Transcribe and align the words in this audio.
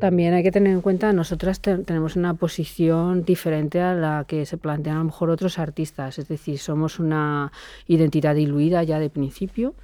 También 0.00 0.32
hay 0.32 0.44
que 0.44 0.52
tener 0.52 0.72
en 0.72 0.80
cuenta, 0.80 1.12
nosotras 1.12 1.60
tenemos 1.60 2.14
una 2.14 2.34
posición 2.34 3.24
diferente 3.24 3.80
a 3.80 3.94
la 3.94 4.24
que 4.28 4.46
se 4.46 4.56
plantean 4.56 4.96
a 4.96 4.98
lo 5.00 5.06
mejor 5.06 5.28
otros 5.28 5.58
artistas, 5.58 6.20
es 6.20 6.28
decir, 6.28 6.60
somos 6.60 7.00
una 7.00 7.50
identidad 7.88 8.36
diluida 8.36 8.84
ya 8.84 9.00
de 9.00 9.10
principio, 9.10 9.74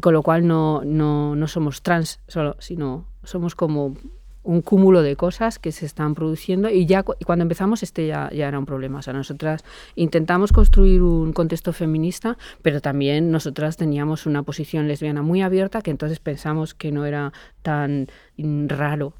con 0.00 0.14
lo 0.14 0.22
cual 0.22 0.46
no, 0.46 0.82
no, 0.86 1.36
no 1.36 1.48
somos 1.48 1.82
trans 1.82 2.20
solo, 2.28 2.56
sino 2.60 3.04
somos 3.24 3.54
como 3.54 3.94
un 4.42 4.62
cúmulo 4.62 5.02
de 5.02 5.16
cosas 5.16 5.58
que 5.58 5.72
se 5.72 5.84
están 5.84 6.14
produciendo 6.14 6.70
y 6.70 6.86
ya 6.86 7.02
cuando 7.02 7.42
empezamos 7.42 7.82
este 7.82 8.06
ya, 8.06 8.30
ya 8.32 8.48
era 8.48 8.58
un 8.58 8.64
problema. 8.64 9.00
O 9.00 9.02
sea, 9.02 9.12
nosotras 9.12 9.62
intentamos 9.94 10.52
construir 10.52 11.02
un 11.02 11.34
contexto 11.34 11.74
feminista, 11.74 12.38
pero 12.62 12.80
también 12.80 13.30
nosotras 13.30 13.76
teníamos 13.76 14.24
una 14.24 14.44
posición 14.44 14.88
lesbiana 14.88 15.20
muy 15.20 15.42
abierta 15.42 15.82
que 15.82 15.90
entonces 15.90 16.20
pensamos 16.20 16.72
que 16.72 16.90
no 16.90 17.04
era 17.04 17.34
tan 17.60 18.06
raro 18.38 19.12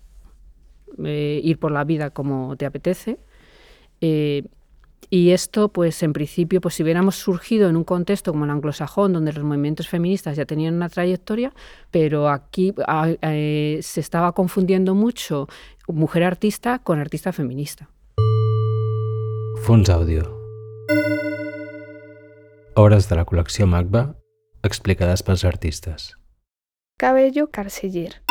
eh, 1.05 1.41
ir 1.43 1.59
por 1.59 1.73
la 1.73 1.85
vida 1.85 2.11
como 2.11 2.57
te 2.57 2.67
apetece. 2.67 3.19
Eh, 4.01 4.45
y 5.11 5.31
esto, 5.31 5.71
pues 5.71 6.03
en 6.03 6.13
principio, 6.13 6.61
pues 6.61 6.75
si 6.75 6.83
hubiéramos 6.83 7.17
surgido 7.17 7.69
en 7.69 7.77
un 7.77 7.85
contexto 7.85 8.33
como 8.33 8.45
el 8.45 8.51
anglosajón, 8.51 9.13
donde 9.13 9.33
los 9.33 9.43
movimientos 9.43 9.89
feministas 9.89 10.37
ya 10.37 10.45
tenían 10.45 10.75
una 10.75 10.89
trayectoria, 10.89 11.55
pero 11.91 12.29
aquí 12.29 12.75
eh, 13.23 13.79
se 13.81 14.01
estaba 14.01 14.33
confundiendo 14.33 14.95
mucho 14.95 15.49
mujer 15.87 16.25
artista 16.25 16.81
con 16.81 16.99
artista 16.99 17.33
feminista. 17.33 17.89
Fons 19.63 19.89
audio. 19.89 20.39
Obras 22.75 23.09
de 23.09 23.17
la 23.17 23.25
colección 23.25 23.71
Magba 23.71 24.17
explicadas 24.63 25.25
los 25.27 25.45
artistas. 25.45 26.15
Cabello 26.99 27.51
Carceller. 27.51 28.23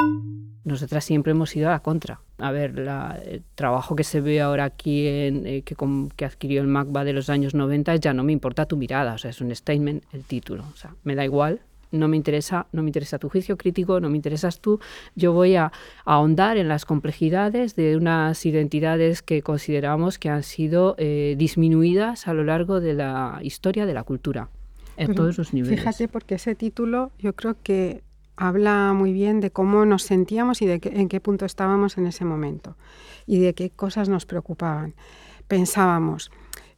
Nosotras 0.64 1.06
siempre 1.06 1.32
hemos 1.32 1.56
ido 1.56 1.70
a 1.70 1.72
la 1.72 1.80
contra. 1.82 2.22
A 2.40 2.52
ver, 2.52 2.78
el 2.78 3.44
trabajo 3.56 3.96
que 3.96 4.04
se 4.04 4.22
ve 4.22 4.42
ahora 4.42 4.66
aquí, 4.66 5.08
en, 5.08 5.48
eh, 5.48 5.64
que, 5.64 5.76
que, 6.16 6.26
adquirió 6.26 6.62
el 6.62 6.68
MACBA 6.68 7.04
de 7.04 7.14
los 7.14 7.30
años 7.30 7.56
90, 7.56 7.96
ya 7.96 8.14
no 8.14 8.24
me 8.24 8.32
importa 8.32 8.68
tu 8.68 8.78
mirada, 8.78 9.16
o 9.16 9.18
sea, 9.18 9.32
es 9.32 9.42
un 9.42 9.56
statement 9.56 10.04
el 10.14 10.24
título. 10.24 10.64
O 10.72 10.76
sea, 10.76 10.94
me 11.04 11.16
da 11.16 11.26
igual, 11.26 11.62
no 11.92 12.08
me 12.08 12.18
interesa, 12.18 12.68
no 12.72 12.84
me 12.84 12.90
interesa 12.90 13.18
tu 13.18 13.30
juicio 13.30 13.58
crítico, 13.58 14.00
no 14.00 14.10
me 14.10 14.18
interesas 14.18 14.60
tú. 14.60 14.80
Yo 15.16 15.34
voy 15.34 15.56
a, 15.56 15.72
ahondar 16.06 16.58
en 16.58 16.68
las 16.68 16.86
complejidades 16.86 17.76
de 17.76 17.98
unas 17.98 18.46
identidades 18.46 19.22
que 19.22 19.42
consideramos 19.42 20.20
que 20.20 20.30
han 20.30 20.44
sido 20.44 20.96
eh, 20.98 21.36
disminuidas 21.38 22.28
a 22.28 22.34
lo 22.34 22.44
largo 22.44 22.80
de 22.80 22.94
la 22.94 23.40
historia 23.42 23.86
de 23.86 23.94
la 23.94 24.04
cultura, 24.04 24.50
en 24.96 25.16
todos 25.16 25.38
los 25.38 25.54
niveles. 25.54 25.80
Fíjate, 25.80 26.08
porque 26.08 26.36
ese 26.36 26.56
título 26.56 27.12
yo 27.20 27.34
creo 27.34 27.56
que 27.62 28.04
habla 28.38 28.94
muy 28.94 29.12
bien 29.12 29.42
de 29.42 29.52
cómo 29.52 29.86
nos 29.86 30.04
sentíamos 30.04 30.62
y 30.62 30.68
de 30.68 30.80
en 30.84 31.10
qué 31.10 31.20
punto 31.20 31.46
estábamos 31.46 31.98
en 31.98 32.06
ese 32.08 32.24
momento 32.24 32.78
y 33.26 33.40
de 33.40 33.54
qué 33.54 33.72
cosas 33.72 34.08
nos 34.08 34.26
preocupaban. 34.26 34.94
Pensábamos, 35.48 36.32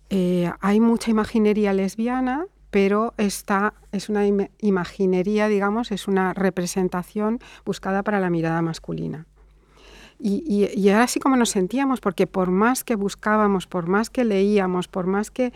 eh, 0.10 0.52
hay 0.62 0.80
mucha 0.80 1.12
imaginería 1.12 1.74
lesbiana, 1.74 2.48
pero 2.72 3.14
esta 3.18 3.74
es 3.92 4.10
una 4.10 4.26
imaginería, 4.60 5.48
digamos, 5.48 5.92
es 5.92 6.08
una 6.08 6.34
representación 6.34 7.40
buscada 7.66 8.04
para 8.04 8.20
la 8.20 8.30
mirada 8.30 8.62
masculina. 8.62 9.28
Y, 10.22 10.44
y, 10.46 10.70
y, 10.78 10.90
ahora 10.90 11.08
sí 11.08 11.22
como 11.22 11.38
nos 11.38 11.52
sentíamos, 11.52 12.02
porque 12.02 12.28
por 12.28 12.52
más 12.52 12.84
que 12.84 12.96
buscábamos, 12.96 13.68
por 13.68 13.88
más 13.88 14.10
que 14.10 14.26
leíamos, 14.26 14.90
por 14.90 15.08
más 15.08 15.32
que 15.32 15.54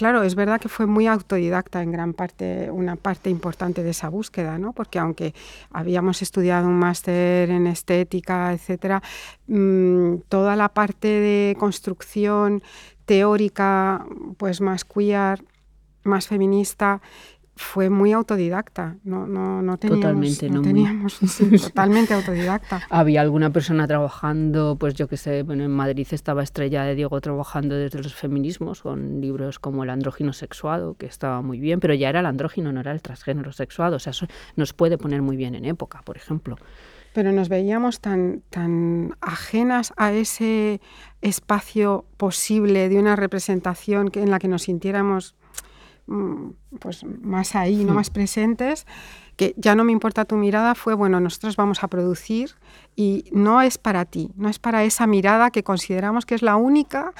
Claro, 0.00 0.22
es 0.22 0.34
verdad 0.34 0.58
que 0.58 0.70
fue 0.70 0.86
muy 0.86 1.06
autodidacta 1.06 1.82
en 1.82 1.92
gran 1.92 2.14
parte, 2.14 2.70
una 2.70 2.96
parte 2.96 3.28
importante 3.28 3.82
de 3.82 3.90
esa 3.90 4.08
búsqueda, 4.08 4.56
¿no? 4.56 4.72
Porque 4.72 4.98
aunque 4.98 5.34
habíamos 5.70 6.22
estudiado 6.22 6.68
un 6.68 6.78
máster 6.78 7.50
en 7.50 7.66
estética, 7.66 8.54
etcétera, 8.54 9.02
mm, 9.46 10.20
toda 10.30 10.56
la 10.56 10.70
parte 10.70 11.06
de 11.06 11.54
construcción 11.58 12.62
teórica, 13.04 14.06
pues 14.38 14.62
más 14.62 14.86
queer, 14.86 15.44
más 16.04 16.28
feminista, 16.28 17.02
fue 17.60 17.90
muy 17.90 18.12
autodidacta, 18.12 18.96
no, 19.04 19.26
no, 19.26 19.60
no 19.60 19.76
teníamos, 19.76 20.00
totalmente, 20.00 20.48
no, 20.48 20.62
teníamos 20.62 21.20
totalmente 21.62 22.14
autodidacta. 22.14 22.80
Había 22.90 23.20
alguna 23.20 23.50
persona 23.50 23.86
trabajando, 23.86 24.76
pues 24.80 24.94
yo 24.94 25.08
que 25.08 25.18
sé, 25.18 25.42
bueno, 25.42 25.64
en 25.64 25.70
Madrid 25.70 26.06
estaba 26.10 26.42
Estrella 26.42 26.84
de 26.84 26.94
Diego 26.94 27.20
trabajando 27.20 27.74
desde 27.74 28.02
los 28.02 28.14
feminismos 28.14 28.80
con 28.80 29.20
libros 29.20 29.58
como 29.58 29.84
El 29.84 29.90
andrógino 29.90 30.32
sexuado, 30.32 30.94
que 30.94 31.04
estaba 31.04 31.42
muy 31.42 31.60
bien, 31.60 31.80
pero 31.80 31.92
ya 31.92 32.08
era 32.08 32.20
el 32.20 32.26
andrógino, 32.26 32.72
no 32.72 32.80
era 32.80 32.92
el 32.92 33.02
transgénero 33.02 33.52
sexuado, 33.52 33.96
o 33.96 33.98
sea, 33.98 34.12
eso 34.12 34.26
nos 34.56 34.72
puede 34.72 34.96
poner 34.96 35.20
muy 35.20 35.36
bien 35.36 35.54
en 35.54 35.66
época, 35.66 36.00
por 36.02 36.16
ejemplo. 36.16 36.56
Pero 37.12 37.30
nos 37.30 37.50
veíamos 37.50 38.00
tan, 38.00 38.42
tan 38.48 39.16
ajenas 39.20 39.92
a 39.98 40.12
ese 40.12 40.80
espacio 41.20 42.06
posible 42.16 42.88
de 42.88 42.98
una 42.98 43.16
representación 43.16 44.10
que, 44.10 44.22
en 44.22 44.30
la 44.30 44.38
que 44.38 44.48
nos 44.48 44.62
sintiéramos 44.62 45.34
pues 46.78 47.04
más 47.04 47.54
ahí, 47.54 47.84
no 47.84 47.92
hmm. 47.92 47.96
más 47.96 48.10
presentes, 48.10 48.86
que 49.36 49.54
ya 49.56 49.74
no 49.74 49.84
me 49.84 49.92
importa 49.92 50.24
tu 50.24 50.36
mirada, 50.36 50.74
fue, 50.74 50.94
bueno, 50.94 51.20
nosotros 51.20 51.56
vamos 51.56 51.82
a 51.82 51.88
producir 51.88 52.50
y 52.96 53.24
no 53.32 53.62
es 53.62 53.78
para 53.78 54.04
ti, 54.04 54.32
no 54.36 54.48
es 54.48 54.58
para 54.58 54.84
esa 54.84 55.06
mirada 55.06 55.50
que 55.50 55.62
consideramos 55.62 56.26
que 56.26 56.34
es 56.34 56.42
la 56.42 56.56
única 56.56 57.12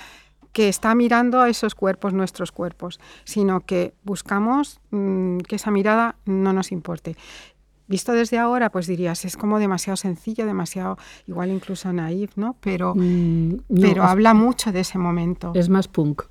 que 0.52 0.68
está 0.68 0.94
mirando 0.94 1.40
a 1.40 1.48
esos 1.48 1.74
cuerpos, 1.74 2.12
nuestros 2.12 2.52
cuerpos, 2.52 2.98
sino 3.24 3.60
que 3.60 3.94
buscamos 4.02 4.80
mm, 4.90 5.38
que 5.38 5.56
esa 5.56 5.70
mirada 5.70 6.16
no 6.24 6.52
nos 6.52 6.72
importe. 6.72 7.16
Visto 7.86 8.12
desde 8.12 8.38
ahora, 8.38 8.70
pues 8.70 8.86
dirías, 8.86 9.24
es 9.24 9.36
como 9.36 9.58
demasiado 9.58 9.96
sencillo, 9.96 10.46
demasiado, 10.46 10.96
igual 11.26 11.50
incluso 11.50 11.92
naif, 11.92 12.36
¿no? 12.36 12.56
Pero, 12.60 12.94
mm, 12.94 13.62
pero 13.80 14.04
habla 14.04 14.32
mucho 14.34 14.70
de 14.70 14.80
ese 14.80 14.98
momento. 14.98 15.52
Es 15.54 15.68
más 15.68 15.88
punk. 15.88 16.22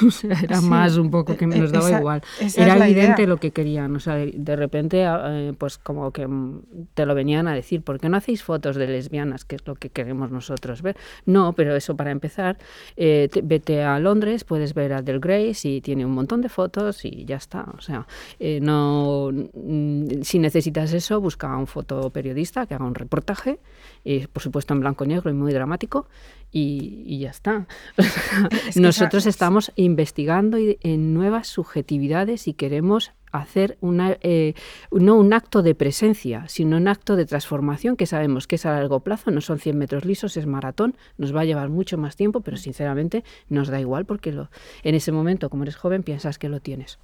era 0.42 0.60
más 0.60 0.96
un 0.96 1.10
poco 1.10 1.36
que 1.36 1.46
nos 1.46 1.72
daba 1.72 1.90
igual. 1.90 2.22
Era 2.56 2.76
evidente 2.76 3.26
lo 3.26 3.38
que 3.38 3.50
querían. 3.50 3.94
O 3.96 4.00
sea, 4.00 4.14
de, 4.16 4.56
repente, 4.56 5.04
ah, 5.04 5.26
eh, 5.28 5.52
pues 5.56 5.78
como 5.78 6.10
que 6.12 6.26
mm, 6.26 6.62
te 6.94 7.06
lo 7.06 7.14
venían 7.14 7.48
a 7.48 7.54
decir, 7.54 7.82
¿por 7.82 7.98
qué 7.98 8.08
no 8.08 8.16
hacéis 8.16 8.42
fotos 8.42 8.76
de 8.76 8.86
lesbianas? 8.86 9.44
Que 9.44 9.56
es 9.56 9.66
lo 9.66 9.74
que 9.74 9.90
queremos 9.90 10.30
nosotros 10.30 10.82
ver. 10.82 10.96
No, 11.26 11.52
pero 11.52 11.76
eso 11.76 11.96
para 11.96 12.10
empezar, 12.10 12.58
eh, 12.96 13.28
vete 13.42 13.82
a 13.82 13.98
Londres, 13.98 14.44
puedes 14.44 14.74
ver 14.74 14.92
a 14.92 15.02
Del 15.02 15.20
Grace 15.20 15.68
y 15.68 15.80
tiene 15.80 16.04
un 16.04 16.12
montón 16.12 16.40
de 16.40 16.48
fotos 16.48 17.04
y 17.04 17.24
ya 17.24 17.36
está. 17.36 17.66
O 17.76 17.80
sea, 17.80 18.06
eh, 18.38 18.60
no, 18.60 19.30
mm, 19.32 20.22
si 20.22 20.38
necesitas 20.38 20.92
eso, 20.92 21.20
busca 21.20 21.52
a 21.52 21.56
un 21.56 21.66
fotoperiodista 21.66 22.66
que 22.66 22.74
haga 22.74 22.84
un 22.84 22.94
reportaje, 22.94 23.58
y 24.04 24.26
por 24.26 24.42
supuesto 24.42 24.74
en 24.74 24.80
blanco 24.80 25.04
y 25.04 25.08
negro 25.08 25.30
y 25.30 25.34
muy 25.34 25.52
dramático, 25.52 26.06
y, 26.50 27.18
ya 27.18 27.30
está. 27.30 27.66
Nosotros 28.76 29.26
estamos 29.26 29.67
investigando 29.76 30.58
en 30.58 31.14
nuevas 31.14 31.46
subjetividades 31.46 32.48
y 32.48 32.54
queremos 32.54 33.12
hacer 33.32 33.78
una, 33.80 34.16
eh, 34.20 34.54
no 34.90 35.16
un 35.16 35.32
acto 35.32 35.62
de 35.62 35.74
presencia, 35.74 36.48
sino 36.48 36.76
un 36.76 36.88
acto 36.88 37.16
de 37.16 37.26
transformación 37.26 37.96
que 37.96 38.06
sabemos 38.06 38.46
que 38.46 38.56
es 38.56 38.66
a 38.66 38.72
largo 38.72 39.00
plazo, 39.00 39.30
no 39.30 39.40
son 39.40 39.58
100 39.58 39.76
metros 39.76 40.04
lisos, 40.04 40.36
es 40.36 40.46
maratón, 40.46 40.96
nos 41.16 41.34
va 41.34 41.42
a 41.42 41.44
llevar 41.44 41.68
mucho 41.68 41.98
más 41.98 42.16
tiempo, 42.16 42.40
pero 42.40 42.56
sinceramente 42.56 43.24
nos 43.48 43.68
da 43.68 43.80
igual 43.80 44.04
porque 44.04 44.32
lo, 44.32 44.50
en 44.82 44.94
ese 44.94 45.12
momento, 45.12 45.50
como 45.50 45.64
eres 45.64 45.76
joven, 45.76 46.02
piensas 46.02 46.38
que 46.38 46.48
lo 46.48 46.60
tienes. 46.60 46.98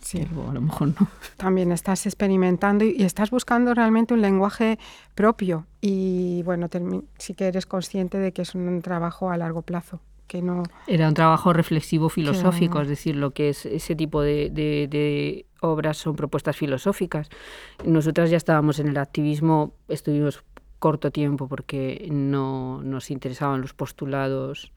Sí. 0.00 0.20
a 0.20 0.52
lo 0.52 0.60
mejor 0.60 0.88
no. 0.88 1.08
También 1.36 1.70
estás 1.70 2.06
experimentando 2.06 2.84
y, 2.84 3.02
estás 3.02 3.30
buscando 3.30 3.72
realmente 3.72 4.14
un 4.14 4.20
lenguaje 4.20 4.78
propio 5.14 5.66
y 5.80 6.42
bueno, 6.42 6.68
sí 7.18 7.34
que 7.34 7.46
eres 7.46 7.66
consciente 7.66 8.18
de 8.18 8.32
que 8.32 8.42
es 8.42 8.54
un 8.56 8.82
trabajo 8.82 9.30
a 9.30 9.36
largo 9.36 9.62
plazo. 9.62 10.00
Que 10.26 10.40
no, 10.40 10.62
Era 10.86 11.08
un 11.08 11.14
trabajo 11.14 11.52
reflexivo 11.52 12.08
filosófico, 12.08 12.80
es 12.80 12.88
decir, 12.88 13.16
lo 13.16 13.32
que 13.32 13.50
es 13.50 13.66
ese 13.66 13.94
tipo 13.94 14.22
de, 14.22 14.48
de, 14.50 15.46
obras 15.60 15.98
son 15.98 16.16
propuestas 16.16 16.56
filosóficas. 16.56 17.28
Nosotras 17.84 18.30
ya 18.30 18.38
estábamos 18.38 18.78
en 18.78 18.88
el 18.88 18.96
activismo, 18.96 19.74
estuvimos 19.88 20.42
corto 20.78 21.10
tiempo 21.10 21.48
porque 21.48 22.08
no 22.10 22.82
nos 22.82 23.10
interesaban 23.10 23.60
los 23.60 23.74
postulados. 23.74 24.72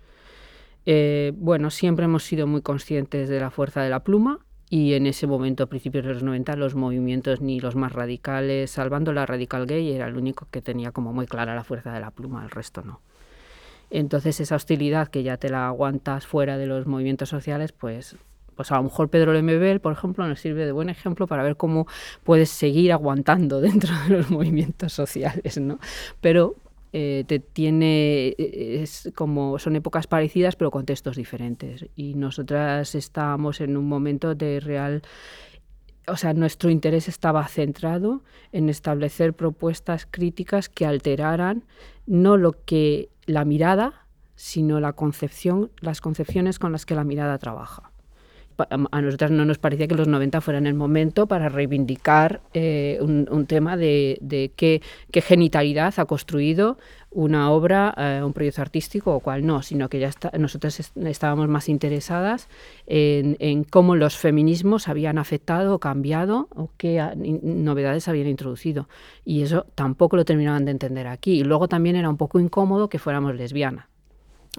Eh, 0.86 1.32
bueno, 1.36 1.72
siempre 1.72 2.06
hemos 2.06 2.24
sido 2.24 2.48
muy 2.48 2.62
conscientes 2.62 3.30
de 3.30 3.40
la 3.40 3.50
fuerza 3.50 3.82
de 3.82 3.90
la 3.90 4.04
pluma 4.04 4.46
y 4.70 4.94
en 4.94 5.06
ese 5.06 5.28
momento, 5.28 5.64
a 5.64 5.68
principios 5.68 6.06
de 6.06 6.14
los 6.14 6.24
90, 6.24 6.56
los 6.56 6.76
movimientos 6.76 7.40
ni 7.40 7.60
los 7.60 7.76
más 7.76 7.94
radicales, 7.94 8.72
salvando 8.72 9.14
la 9.14 9.26
radical 9.26 9.68
gay, 9.68 9.92
era 9.92 10.08
el 10.08 10.18
único 10.18 10.48
que 10.50 10.62
tenía 10.62 10.92
como 10.92 11.14
muy 11.14 11.28
clara 11.28 11.56
la 11.56 11.64
fuerza 11.64 11.94
de 11.94 12.00
la 12.00 12.12
pluma, 12.12 12.44
el 12.44 12.50
resto 12.50 12.82
no. 12.82 13.02
Entonces 14.00 14.42
esa 14.42 14.56
hostilidad 14.56 15.08
que 15.08 15.24
ya 15.24 15.38
te 15.38 15.50
la 15.50 15.68
aguantas 15.68 16.28
fuera 16.28 16.58
de 16.58 16.66
los 16.66 16.86
movimientos 16.86 17.30
sociales, 17.30 17.72
pues, 17.72 18.18
pues 18.56 18.70
a 18.74 18.76
lo 18.76 18.84
mejor 18.84 19.10
Pedro 19.10 19.32
Lemebel, 19.32 19.80
por 19.80 19.94
ejemplo, 19.94 20.28
nos 20.28 20.42
sirve 20.42 20.66
de 20.66 20.74
buen 20.74 20.90
ejemplo 20.90 21.28
para 21.28 21.44
ver 21.44 21.56
cómo 21.56 21.88
puedes 22.24 22.50
seguir 22.50 22.92
aguantando 22.92 23.62
dentro 23.62 23.94
de 24.04 24.18
los 24.18 24.30
movimientos 24.30 24.92
sociales, 24.92 25.58
¿no? 25.60 25.80
Pero 26.20 26.56
eh, 26.92 27.24
te 27.26 27.40
tiene, 27.40 28.36
eh, 28.38 28.82
es 28.82 29.12
como, 29.16 29.60
son 29.60 29.78
épocas 29.78 30.08
parecidas 30.08 30.58
pero 30.58 30.72
contextos 30.72 31.16
diferentes. 31.16 31.86
Y 31.96 32.16
nosotras 32.16 32.96
estábamos 32.96 33.62
en 33.62 33.78
un 33.78 33.88
momento 33.88 34.36
de 34.36 34.60
real 34.60 35.04
o 36.08 36.18
sea, 36.18 36.34
nuestro 36.34 36.70
interés 36.70 37.08
estaba 37.08 37.48
centrado 37.48 38.24
en 38.52 38.70
establecer 38.70 39.34
propuestas 39.34 40.08
críticas 40.10 40.70
que 40.70 40.86
alteraran 40.86 41.64
no 42.06 42.38
lo 42.38 42.64
que 42.66 43.10
la 43.26 43.46
mirada, 43.46 44.08
sino 44.36 44.80
la 44.80 44.94
concepción, 44.94 45.72
las 45.80 46.02
concepciones 46.02 46.60
con 46.60 46.72
las 46.72 46.86
que 46.86 46.96
la 46.96 47.04
mirada 47.04 47.38
trabaja 47.38 47.95
a 48.58 49.02
nosotras 49.02 49.32
no 49.32 49.46
nos 49.46 49.58
parecía 49.58 49.88
que 49.88 49.96
los 49.96 50.08
90 50.08 50.42
fueran 50.42 50.68
el 50.68 50.74
momento 50.74 51.28
para 51.28 51.50
reivindicar 51.50 52.42
eh, 52.54 53.00
un, 53.02 53.46
tema 53.48 53.78
de, 53.78 54.52
qué, 54.56 54.82
genitalidad 55.22 55.94
ha 55.98 56.06
construido 56.06 56.78
una 57.12 57.52
obra, 57.52 57.94
eh, 57.98 58.22
un 58.24 58.34
proyecto 58.34 58.62
artístico 58.62 59.16
o 59.16 59.20
cuál 59.20 59.46
no, 59.46 59.62
sino 59.62 59.90
que 59.90 60.00
ya 60.00 60.10
está, 60.10 60.32
nosotras 60.38 60.92
estábamos 60.96 61.48
más 61.48 61.70
interesadas 61.70 62.50
en, 62.88 63.64
cómo 63.64 63.96
los 63.96 64.18
feminismos 64.18 64.88
habían 64.88 65.18
afectado 65.18 65.76
o 65.76 65.80
cambiado 65.80 66.48
o 66.56 66.70
qué 66.78 67.02
novedades 67.44 68.08
habían 68.08 68.28
introducido. 68.28 68.90
Y 69.24 69.44
eso 69.44 69.66
tampoco 69.76 70.18
lo 70.18 70.26
terminaban 70.26 70.66
de 70.66 70.72
entender 70.72 71.08
aquí. 71.08 71.40
Y 71.40 71.44
luego 71.44 71.68
también 71.68 71.96
era 71.96 72.10
un 72.10 72.18
poco 72.18 72.40
incómodo 72.40 72.90
que 72.90 73.00
fuéramos 73.00 73.36
lesbianas 73.36 73.95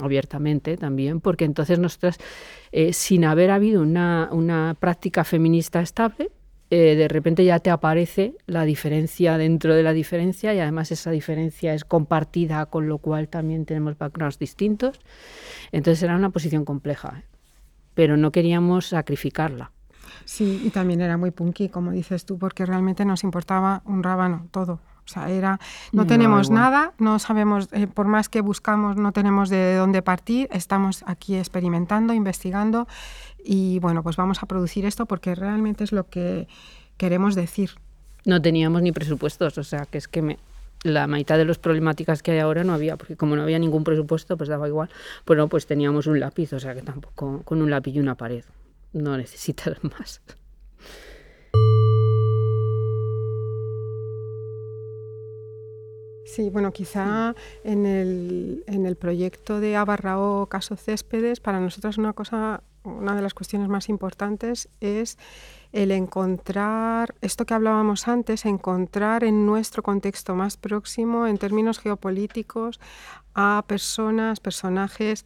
abiertamente 0.00 0.76
también, 0.76 1.20
porque 1.20 1.44
entonces 1.44 1.78
nosotras, 1.78 2.18
eh, 2.72 2.92
sin 2.92 3.24
haber 3.24 3.50
habido 3.50 3.82
una, 3.82 4.76
práctica 4.78 5.24
feminista 5.24 5.80
estable, 5.80 6.30
eh, 6.70 6.96
de 6.96 7.08
repente 7.08 7.44
ya 7.44 7.60
te 7.60 7.70
aparece 7.70 8.34
la 8.46 8.64
diferencia 8.64 9.38
dentro 9.38 9.74
de 9.74 9.84
la 9.84 9.92
diferencia 9.92 10.52
y 10.52 10.58
además 10.58 10.90
esa 10.90 11.10
diferencia 11.10 11.74
es 11.74 11.84
compartida, 11.84 12.66
con 12.66 12.88
lo 12.88 12.98
cual 12.98 13.28
también 13.28 13.64
tenemos 13.64 13.96
backgrounds 13.96 14.38
distintos. 14.38 15.00
Entonces 15.70 16.02
era 16.02 16.16
una 16.16 16.30
posición 16.30 16.64
compleja, 16.64 17.22
pero 17.94 18.16
no 18.16 18.32
queríamos 18.32 18.86
sacrificarla. 18.86 19.70
Sí, 20.24 20.62
y 20.64 20.70
también 20.70 21.00
era 21.00 21.16
muy 21.16 21.30
punky, 21.30 21.68
como 21.68 21.92
dices 21.92 22.24
tú, 22.24 22.36
porque 22.36 22.66
realmente 22.66 23.04
nos 23.04 23.22
importaba 23.22 23.82
un 23.84 24.02
rábano 24.02 24.48
todo. 24.50 24.80
O 25.06 25.08
sea, 25.08 25.30
era, 25.30 25.60
no, 25.92 26.06
tenemos 26.06 26.50
nada, 26.50 26.92
no 26.98 27.20
sabemos, 27.20 27.68
eh, 27.72 27.86
por 27.86 28.06
más 28.06 28.28
que 28.28 28.40
buscamos, 28.40 28.96
no 28.96 29.12
tenemos 29.12 29.48
de 29.48 29.76
dónde 29.76 30.02
partir, 30.02 30.48
estamos 30.50 31.04
aquí 31.06 31.36
experimentando, 31.36 32.12
investigando 32.12 32.88
y 33.44 33.78
bueno, 33.78 34.02
pues 34.02 34.16
vamos 34.16 34.42
a 34.42 34.46
producir 34.46 34.84
esto 34.84 35.06
porque 35.06 35.36
realmente 35.36 35.84
es 35.84 35.92
lo 35.92 36.08
que 36.08 36.48
queremos 36.96 37.36
decir. 37.36 37.70
No 38.24 38.42
teníamos 38.42 38.82
ni 38.82 38.90
presupuestos, 38.90 39.56
o 39.58 39.62
sea, 39.62 39.86
que 39.86 39.98
es 39.98 40.08
que 40.08 40.22
me, 40.22 40.38
la 40.82 41.06
mitad 41.06 41.38
de 41.38 41.44
las 41.44 41.58
problemáticas 41.58 42.22
que 42.22 42.32
hay 42.32 42.38
ahora 42.40 42.64
no 42.64 42.72
había, 42.72 42.96
porque 42.96 43.16
como 43.16 43.36
no 43.36 43.42
había 43.42 43.58
ningún 43.58 43.84
presupuesto, 43.84 44.36
pues 44.36 44.48
daba 44.48 44.66
igual. 44.66 44.90
Bueno, 45.24 45.48
pues 45.48 45.66
teníamos 45.66 46.06
un 46.06 46.20
lápiz, 46.20 46.52
o 46.52 46.60
sea 46.60 46.74
que 46.74 46.82
tampoco 46.82 47.42
con 47.44 47.62
un 47.62 47.70
lápiz 47.70 47.94
y 47.94 48.00
una 48.00 48.16
pared. 48.16 48.44
No 48.92 49.16
necesitas 49.16 49.76
más. 49.98 50.20
Sí, 56.36 56.50
bueno, 56.50 56.70
quizá 56.70 57.34
en 57.64 57.86
el, 57.86 58.62
en 58.66 58.84
el 58.84 58.96
proyecto 58.96 59.58
de 59.58 59.74
Abarrao 59.74 60.48
Caso 60.50 60.76
Céspedes, 60.76 61.40
para 61.40 61.60
nosotros 61.60 61.96
una 61.96 62.12
cosa, 62.12 62.62
una 62.84 63.16
de 63.16 63.22
las 63.22 63.32
cuestiones 63.32 63.68
más 63.70 63.88
importantes 63.88 64.68
es 64.82 65.16
el 65.72 65.90
encontrar, 65.92 67.14
esto 67.22 67.46
que 67.46 67.54
hablábamos 67.54 68.06
antes, 68.06 68.44
encontrar 68.44 69.24
en 69.24 69.46
nuestro 69.46 69.82
contexto 69.82 70.34
más 70.34 70.58
próximo, 70.58 71.26
en 71.26 71.38
términos 71.38 71.78
geopolíticos, 71.78 72.80
a 73.34 73.64
personas, 73.66 74.38
personajes 74.38 75.24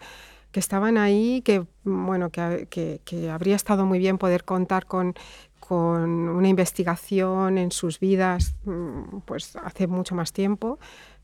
que 0.52 0.60
estaban 0.60 0.98
ahí, 0.98 1.42
que 1.42 1.64
bueno, 1.84 2.30
que, 2.30 2.66
que, 2.70 3.00
que 3.04 3.30
habría 3.30 3.56
estado 3.56 3.86
muy 3.86 3.98
bien 3.98 4.18
poder 4.18 4.44
contar 4.44 4.86
con, 4.86 5.14
con 5.60 6.28
una 6.28 6.48
investigación 6.48 7.56
en 7.56 7.70
sus 7.70 8.00
vidas 8.00 8.56
mm, 8.64 9.20
pues 9.24 9.54
hace 9.56 9.86
mucho 9.86 10.14
más 10.14 10.32
tiempo, 10.32 10.78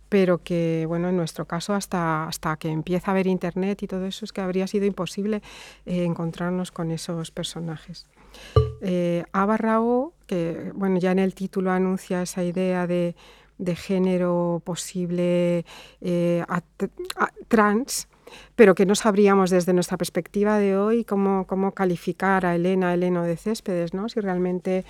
pero 0.09 0.39
que 0.39 0.85
bueno, 0.87 1.09
en 1.09 1.17
nuestro 1.17 1.47
caso 1.47 1.75
hasta, 1.75 2.29
hasta 2.29 2.57
que 2.57 2.69
empieza 2.69 3.11
a 3.11 3.13
haber 3.13 3.27
internet 3.27 3.83
y 3.83 3.89
todo 3.89 4.07
eso 4.07 4.25
es 4.25 4.33
que 4.33 4.41
habría 4.41 4.67
sido 4.67 4.87
imposible 4.87 5.43
eh, 5.85 6.05
encontrarnos 6.05 6.71
con 6.71 6.91
esos 6.91 7.31
personajes. 7.33 8.07
Eh, 8.83 9.25
Abarrao, 9.33 10.13
que 10.27 10.71
bueno, 10.75 10.99
ya 10.99 11.11
en 11.11 11.19
el 11.19 11.35
título 11.35 11.73
anuncia 11.73 12.23
esa 12.23 12.45
idea 12.45 12.87
de, 12.87 13.17
de 13.59 13.75
género 13.75 14.63
posible 14.65 15.65
eh, 16.01 16.45
trans, 17.49 18.09
pero 18.55 18.75
que 18.75 18.87
no 18.87 18.95
sabríamos 18.95 19.51
desde 19.51 19.73
nuestra 19.73 19.97
perspectiva 19.97 20.59
de 20.59 20.77
hoy 20.77 21.05
cómo, 21.05 21.47
cómo 21.47 21.73
calificar 21.73 22.47
a 22.47 22.55
Elena, 22.55 22.95
Eleno 22.95 23.25
de 23.25 23.37
Céspedes, 23.37 23.95
¿no? 23.95 24.09
si 24.09 24.21
realmente 24.21 24.85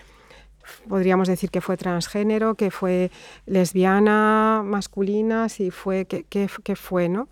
podríamos 0.88 1.28
decir 1.28 1.50
que 1.50 1.60
fue 1.60 1.76
transgénero, 1.76 2.54
que 2.54 2.70
fue 2.70 3.10
lesbiana, 3.46 4.62
masculina, 4.64 5.48
si 5.48 5.70
fue, 5.70 6.06
qué, 6.06 6.24
qué, 6.28 6.76
fue, 6.76 7.08
¿no? 7.08 7.28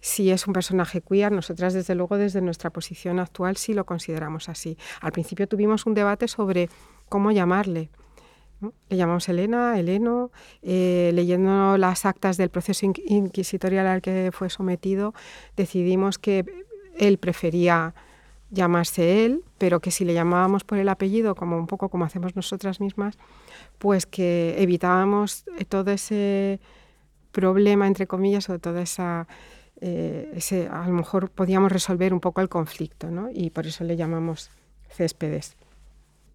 Si 0.00 0.30
es 0.30 0.46
un 0.46 0.52
personaje 0.52 1.00
queer, 1.00 1.32
nosotras 1.32 1.74
desde 1.74 1.94
luego 1.94 2.16
desde 2.16 2.40
nuestra 2.40 2.70
posición 2.70 3.18
actual 3.18 3.56
sí 3.56 3.74
lo 3.74 3.84
consideramos 3.84 4.48
así. 4.48 4.78
Al 5.00 5.12
principio 5.12 5.48
tuvimos 5.48 5.86
un 5.86 5.94
debate 5.94 6.28
sobre 6.28 6.68
cómo 7.08 7.32
llamarle. 7.32 7.90
Le 8.60 8.96
llamamos 8.96 9.28
Elena, 9.28 9.78
Eleno, 9.78 10.32
eh, 10.62 11.12
leyendo 11.14 11.78
las 11.78 12.04
actas 12.04 12.36
del 12.36 12.48
proceso 12.48 12.86
inquisitorial 13.06 13.86
al 13.86 14.02
que 14.02 14.30
fue 14.32 14.50
sometido, 14.50 15.14
decidimos 15.56 16.18
que 16.18 16.44
él 16.98 17.18
prefería 17.18 17.94
llamarse 18.50 19.24
él, 19.24 19.44
pero 19.58 19.80
que 19.80 19.90
si 19.90 20.04
le 20.04 20.14
llamábamos 20.14 20.64
por 20.64 20.78
el 20.78 20.88
apellido, 20.88 21.34
como 21.34 21.56
un 21.56 21.66
poco 21.66 21.88
como 21.88 22.04
hacemos 22.04 22.34
nosotras 22.34 22.80
mismas, 22.80 23.16
pues 23.78 24.06
que 24.06 24.56
evitábamos 24.58 25.44
todo 25.68 25.92
ese 25.92 26.58
problema, 27.30 27.86
entre 27.86 28.06
comillas, 28.06 28.48
o 28.50 28.58
toda 28.58 28.82
esa... 28.82 29.28
Eh, 29.80 30.32
ese, 30.34 30.66
a 30.66 30.88
lo 30.88 30.92
mejor 30.92 31.30
podíamos 31.30 31.70
resolver 31.70 32.12
un 32.12 32.18
poco 32.18 32.40
el 32.40 32.48
conflicto, 32.48 33.12
¿no? 33.12 33.28
Y 33.32 33.50
por 33.50 33.64
eso 33.68 33.84
le 33.84 33.96
llamamos 33.96 34.50
céspedes 34.88 35.56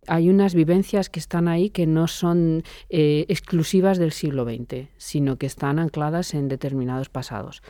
hay 0.08 0.30
unas 0.30 0.54
vivencias 0.54 1.10
que 1.10 1.20
están 1.20 1.48
ahí 1.48 1.70
que 1.70 1.88
no 1.88 2.08
son 2.08 2.64
eh, 2.90 3.26
exclusivas 3.30 3.98
del 3.98 4.12
siglo 4.12 4.46
XX, 4.46 4.88
sino 4.98 5.38
que 5.38 5.46
están 5.46 5.80
ancladas 5.80 6.34
en 6.34 6.48
determinados 6.48 7.10
pasados. 7.10 7.62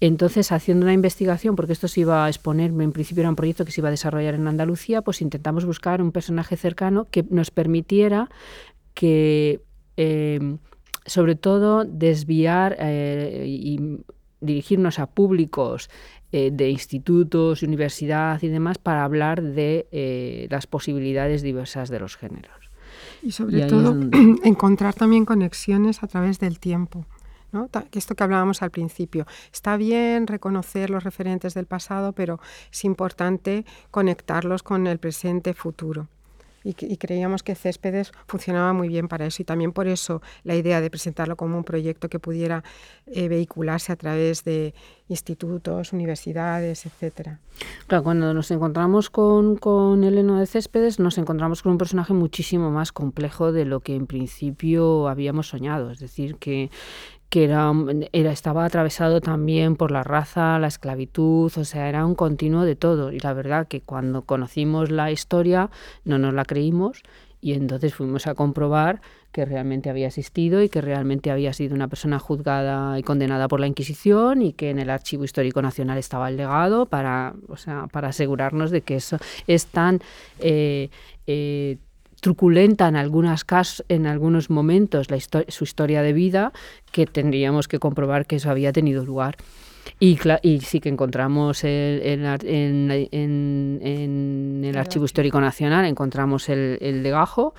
Entonces, 0.00 0.50
haciendo 0.50 0.84
una 0.86 0.94
investigación, 0.94 1.56
porque 1.56 1.74
esto 1.74 1.86
se 1.86 2.00
iba 2.00 2.24
a 2.24 2.28
exponer, 2.28 2.70
en 2.70 2.92
principio 2.92 3.20
era 3.20 3.28
un 3.28 3.36
proyecto 3.36 3.66
que 3.66 3.72
se 3.72 3.82
iba 3.82 3.88
a 3.88 3.90
desarrollar 3.90 4.34
en 4.34 4.48
Andalucía, 4.48 5.02
pues 5.02 5.20
intentamos 5.20 5.66
buscar 5.66 6.00
un 6.00 6.10
personaje 6.10 6.56
cercano 6.56 7.06
que 7.10 7.22
nos 7.28 7.50
permitiera 7.50 8.30
que, 8.94 9.60
eh, 9.98 10.56
sobre 11.04 11.34
todo, 11.34 11.84
desviar 11.84 12.76
eh, 12.78 13.44
y 13.46 13.98
dirigirnos 14.40 14.98
a 14.98 15.06
públicos 15.06 15.90
eh, 16.32 16.50
de 16.52 16.70
institutos, 16.70 17.62
universidad 17.62 18.40
y 18.42 18.48
demás 18.48 18.78
para 18.78 19.04
hablar 19.04 19.42
de 19.42 19.88
eh, 19.90 20.46
las 20.50 20.66
posibilidades 20.66 21.42
diversas 21.42 21.88
de 21.88 22.00
los 22.00 22.16
géneros. 22.16 22.70
Y 23.22 23.32
sobre 23.32 23.66
todo 23.66 23.96
encontrar 24.44 24.94
también 24.94 25.24
conexiones 25.24 26.02
a 26.02 26.06
través 26.06 26.38
del 26.38 26.58
tiempo. 26.58 27.06
¿no? 27.52 27.68
Esto 27.92 28.14
que 28.14 28.22
hablábamos 28.22 28.62
al 28.62 28.70
principio. 28.70 29.26
Está 29.52 29.76
bien 29.76 30.26
reconocer 30.26 30.88
los 30.88 31.02
referentes 31.02 31.54
del 31.54 31.66
pasado, 31.66 32.12
pero 32.12 32.40
es 32.72 32.84
importante 32.84 33.64
conectarlos 33.90 34.62
con 34.62 34.86
el 34.86 34.98
presente 34.98 35.52
futuro 35.54 36.08
y, 36.62 36.74
creíamos 36.96 37.42
que 37.42 37.54
Céspedes 37.54 38.12
funcionaba 38.26 38.72
muy 38.72 38.88
bien 38.88 39.08
para 39.08 39.26
eso 39.26 39.42
y 39.42 39.44
también 39.44 39.72
por 39.72 39.88
eso 39.88 40.20
la 40.44 40.54
idea 40.54 40.80
de 40.80 40.90
presentarlo 40.90 41.36
como 41.36 41.56
un 41.56 41.64
proyecto 41.64 42.08
que 42.08 42.18
pudiera 42.18 42.64
eh, 43.06 43.28
vehicularse 43.28 43.92
a 43.92 43.96
través 43.96 44.44
de 44.44 44.74
institutos, 45.08 45.92
universidades, 45.92 46.86
etcétera. 46.86 47.40
Claro, 47.86 48.04
cuando 48.04 48.34
nos 48.34 48.50
encontramos 48.50 49.10
con, 49.10 49.56
con 49.56 50.04
Eleno 50.04 50.38
de 50.38 50.46
Céspedes 50.46 51.00
nos 51.00 51.18
encontramos 51.18 51.62
con 51.62 51.72
un 51.72 51.78
personaje 51.78 52.12
muchísimo 52.12 52.70
más 52.70 52.92
complejo 52.92 53.52
de 53.52 53.64
lo 53.64 53.80
que 53.80 53.94
en 53.94 54.06
principio 54.06 55.08
habíamos 55.08 55.48
soñado, 55.48 55.90
es 55.90 55.98
decir, 55.98 56.36
que, 56.36 56.70
que 57.30 57.44
era, 57.44 57.72
estaba 58.12 58.64
atravesado 58.64 59.20
también 59.20 59.76
por 59.76 59.92
la 59.92 60.02
raza, 60.02 60.58
la 60.58 60.66
esclavitud, 60.66 61.52
o 61.56 61.64
sea, 61.64 61.88
era 61.88 62.04
un 62.04 62.16
continuo 62.16 62.64
de 62.64 62.74
todo. 62.74 63.12
Y 63.12 63.20
la 63.20 63.32
verdad 63.32 63.68
que 63.68 63.80
cuando 63.80 64.22
conocimos 64.22 64.90
la 64.90 65.12
historia 65.12 65.70
no 66.04 66.18
nos 66.18 66.34
la 66.34 66.44
creímos 66.44 67.02
y 67.40 67.52
entonces 67.52 67.94
fuimos 67.94 68.26
a 68.26 68.34
comprobar 68.34 69.00
que 69.30 69.44
realmente 69.44 69.88
había 69.88 70.08
existido 70.08 70.60
y 70.60 70.68
que 70.68 70.80
realmente 70.80 71.30
había 71.30 71.52
sido 71.52 71.76
una 71.76 71.86
persona 71.86 72.18
juzgada 72.18 72.98
y 72.98 73.04
condenada 73.04 73.46
por 73.46 73.60
la 73.60 73.68
Inquisición 73.68 74.42
y 74.42 74.52
que 74.52 74.70
en 74.70 74.80
el 74.80 74.90
Archivo 74.90 75.22
Histórico 75.22 75.62
Nacional 75.62 75.98
estaba 75.98 76.28
el 76.28 76.36
legado 76.36 76.86
para, 76.86 77.34
o 77.48 77.56
sea, 77.56 77.86
para 77.92 78.08
asegurarnos 78.08 78.72
de 78.72 78.82
que 78.82 78.96
eso 78.96 79.18
es 79.46 79.66
tan... 79.66 80.00
Eh, 80.40 80.90
eh, 81.28 81.78
truculenta 82.20 82.88
en, 82.88 82.96
algunas 82.96 83.44
casos, 83.44 83.84
en 83.88 84.06
algunos 84.06 84.50
momentos 84.50 85.10
la 85.10 85.18
su 85.48 85.64
historia 85.64 86.02
de 86.02 86.12
vida, 86.12 86.52
que 86.92 87.06
tendríamos 87.06 87.68
que 87.68 87.78
comprobar 87.78 88.26
que 88.26 88.36
eso 88.36 88.50
había 88.50 88.72
tenido 88.72 89.04
lugar. 89.04 89.36
Y, 89.98 90.18
y 90.42 90.60
sí 90.60 90.80
que 90.80 90.88
encontramos 90.88 91.64
el, 91.64 92.02
en, 92.04 92.90
en, 93.12 94.62
el 94.64 94.76
Archivo 94.76 95.04
Histórico 95.04 95.40
Nacional, 95.40 95.84
encontramos 95.86 96.48
el, 96.48 96.78
el 96.80 97.02
legajo 97.02 97.54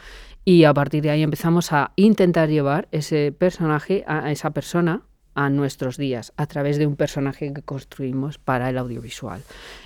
y 0.46 0.64
a 0.64 0.74
partir 0.74 1.04
de 1.04 1.12
ahí 1.12 1.24
empezamos 1.24 1.72
a 1.72 1.92
intentar 1.96 2.50
llevar 2.50 2.88
ese 2.92 3.32
personaje, 3.32 4.04
a 4.08 4.32
esa 4.32 4.52
persona, 4.52 5.04
a 5.34 5.50
nuestros 5.50 5.98
días 5.98 6.34
a 6.38 6.46
través 6.46 6.78
de 6.78 6.88
un 6.88 6.96
personaje 6.96 7.54
que 7.54 7.62
construimos 7.62 8.38
para 8.38 8.70
el 8.70 8.78
audiovisual. 8.78 9.42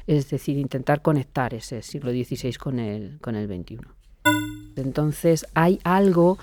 Es 0.07 0.29
decir, 0.29 0.57
intentar 0.57 1.01
conectar 1.01 1.53
ese 1.53 1.81
siglo 1.81 2.11
XVI 2.11 2.53
con 2.53 2.79
el, 2.79 3.19
con 3.21 3.35
el 3.35 3.47
XXI. 3.47 3.94
Entonces 4.75 5.45
hay 5.53 5.79
algo, 5.83 6.37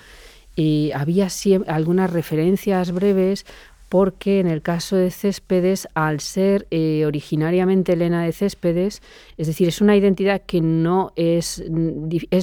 y 0.55 0.93
había 0.93 1.31
algunas 1.67 2.12
referencias 2.12 2.93
breves 2.93 3.47
porque 3.92 4.40
en 4.40 4.46
el 4.46 4.62
caso 4.62 4.96
de 4.96 5.11
Céspedes, 5.11 5.87
al 5.92 6.20
ser 6.20 6.66
eh, 6.70 7.04
originariamente 7.04 7.92
Elena 7.92 8.25
de 8.25 8.32
Céspedes, 8.32 9.02
es 9.37 9.49
decir, 9.49 9.68
es 9.68 9.82
una 9.82 9.94
identidad 9.94 10.40
que 10.46 10.62
no, 10.62 11.12
es, 11.14 11.62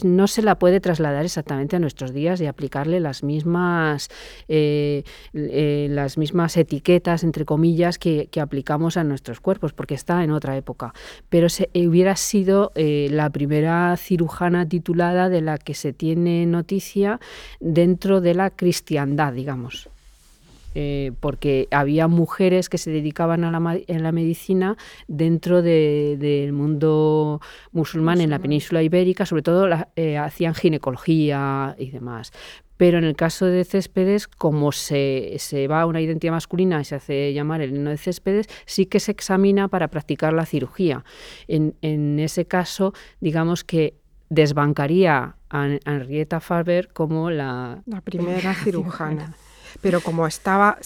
no 0.03 0.27
se 0.27 0.43
la 0.43 0.59
puede 0.59 0.79
trasladar 0.79 1.25
exactamente 1.25 1.75
a 1.75 1.79
nuestros 1.79 2.13
días 2.13 2.39
y 2.39 2.45
aplicarle 2.45 2.99
las 2.99 3.23
mismas, 3.23 4.09
eh, 4.47 5.01
eh, 5.33 5.87
las 5.89 6.19
mismas 6.19 6.55
etiquetas, 6.55 7.23
entre 7.23 7.45
comillas, 7.45 7.97
que, 7.97 8.29
aplicamos 8.39 8.95
a 8.95 9.03
nuestros 9.03 9.39
cuerpos, 9.39 9.73
porque 9.73 9.95
está 9.95 10.23
en 10.23 10.29
otra 10.29 10.55
época. 10.55 10.93
Pero 11.29 11.49
se, 11.49 11.71
hubiera 11.73 12.15
sido 12.15 12.71
la 12.75 13.27
primera 13.31 13.97
cirujana 13.97 14.69
titulada 14.69 15.29
de 15.29 15.41
la 15.41 15.57
que 15.57 15.73
se 15.73 15.93
tiene 15.93 16.45
noticia 16.45 17.19
dentro 17.59 18.21
de 18.21 18.35
la 18.35 18.51
cristiandad, 18.51 19.33
digamos. 19.33 19.89
Eh, 20.75 21.13
porque 21.19 21.67
había 21.71 22.07
mujeres 22.07 22.69
que 22.69 22.77
se 22.77 22.91
dedicaban 22.91 23.43
a 23.43 23.51
la, 23.51 23.79
la 23.87 24.11
medicina 24.11 24.77
dentro 25.07 25.63
del 25.63 26.53
mundo 26.53 27.41
musulmán, 27.71 28.21
en 28.21 28.29
la 28.29 28.39
península 28.39 28.83
ibérica, 28.83 29.25
sobre 29.25 29.41
todo 29.41 29.67
eh, 29.95 30.17
hacían 30.17 30.53
ginecología 30.53 31.75
y 31.79 31.89
demás. 31.89 32.31
Pero 32.77 32.97
en 32.97 33.03
el 33.03 33.15
caso 33.15 33.45
de 33.45 33.65
Céspedes, 33.65 34.27
como 34.27 34.71
se, 34.71 35.35
se, 35.39 35.67
va 35.67 35.81
a 35.81 35.85
una 35.85 36.01
identidad 36.01 36.33
masculina 36.33 36.79
y 36.79 36.85
se 36.85 36.95
hace 36.95 37.33
llamar 37.33 37.61
el 37.61 37.75
heno 37.75 37.89
de 37.89 37.97
Céspedes, 37.97 38.47
sí 38.65 38.85
que 38.85 38.99
se 38.99 39.11
examina 39.11 39.67
para 39.67 39.89
practicar 39.89 40.33
la 40.33 40.45
cirugía. 40.45 41.03
En, 41.47 41.75
en 41.81 42.19
ese 42.19 42.45
caso, 42.45 42.93
digamos 43.19 43.63
que 43.63 43.95
desbancaría 44.29 45.35
a 45.49 45.67
Henrietta 45.85 46.39
Faber 46.39 46.89
como 46.93 47.31
la, 47.31 47.81
la 47.85 48.01
primera 48.01 48.53
cirujana 48.63 49.35
pero 49.81 50.01
como 50.01 50.27
estaba, 50.27 50.77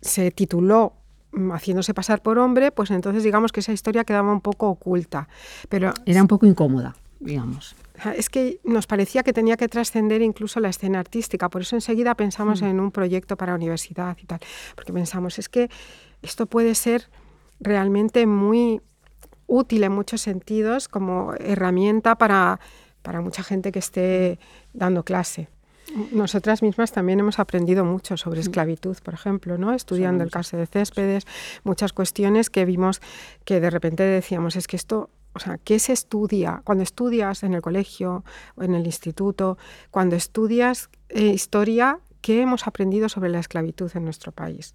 se 0.00 0.30
tituló 0.30 0.94
mm, 1.32 1.50
haciéndose 1.52 1.94
pasar 1.94 2.22
por 2.22 2.38
hombre, 2.38 2.72
pues 2.72 2.90
entonces 2.90 3.22
digamos 3.22 3.52
que 3.52 3.60
esa 3.60 3.72
historia 3.72 4.04
quedaba 4.04 4.32
un 4.32 4.40
poco 4.40 4.68
oculta. 4.68 5.28
Pero 5.68 5.92
era 6.04 6.22
un 6.22 6.28
poco 6.28 6.46
incómoda, 6.46 6.96
digamos. 7.20 7.76
Es 8.14 8.28
que 8.28 8.60
nos 8.62 8.86
parecía 8.86 9.22
que 9.22 9.32
tenía 9.32 9.56
que 9.56 9.68
trascender 9.68 10.20
incluso 10.20 10.60
la 10.60 10.68
escena 10.68 11.00
artística, 11.00 11.48
por 11.48 11.62
eso 11.62 11.76
enseguida 11.76 12.14
pensamos 12.14 12.62
mm. 12.62 12.66
en 12.66 12.80
un 12.80 12.90
proyecto 12.90 13.36
para 13.36 13.54
universidad 13.54 14.16
y 14.22 14.26
tal, 14.26 14.40
porque 14.74 14.92
pensamos, 14.92 15.38
es 15.38 15.48
que 15.48 15.70
esto 16.22 16.46
puede 16.46 16.74
ser 16.74 17.08
realmente 17.60 18.26
muy 18.26 18.82
útil 19.46 19.84
en 19.84 19.92
muchos 19.92 20.20
sentidos 20.20 20.88
como 20.88 21.34
herramienta 21.38 22.16
para, 22.16 22.60
para 23.02 23.20
mucha 23.20 23.42
gente 23.42 23.72
que 23.72 23.78
esté 23.78 24.38
dando 24.72 25.04
clase. 25.04 25.48
Nosotras 26.12 26.62
mismas 26.62 26.92
también 26.92 27.20
hemos 27.20 27.38
aprendido 27.38 27.84
mucho 27.84 28.16
sobre 28.16 28.40
esclavitud, 28.40 28.96
por 29.02 29.14
ejemplo, 29.14 29.56
¿no? 29.56 29.72
estudiando 29.72 30.24
el 30.24 30.30
caso 30.30 30.56
de 30.56 30.66
Céspedes, 30.66 31.26
muchas 31.64 31.92
cuestiones 31.92 32.50
que 32.50 32.64
vimos 32.64 33.00
que 33.44 33.60
de 33.60 33.70
repente 33.70 34.02
decíamos, 34.02 34.56
es 34.56 34.66
que 34.66 34.76
esto, 34.76 35.10
o 35.32 35.38
sea, 35.38 35.58
¿qué 35.58 35.78
se 35.78 35.92
estudia? 35.92 36.62
Cuando 36.64 36.82
estudias 36.82 37.44
en 37.44 37.54
el 37.54 37.62
colegio 37.62 38.24
o 38.56 38.62
en 38.64 38.74
el 38.74 38.84
instituto, 38.84 39.58
cuando 39.90 40.16
estudias 40.16 40.90
eh, 41.08 41.26
historia, 41.26 42.00
¿qué 42.20 42.42
hemos 42.42 42.66
aprendido 42.66 43.08
sobre 43.08 43.30
la 43.30 43.38
esclavitud 43.38 43.90
en 43.94 44.04
nuestro 44.04 44.32
país? 44.32 44.74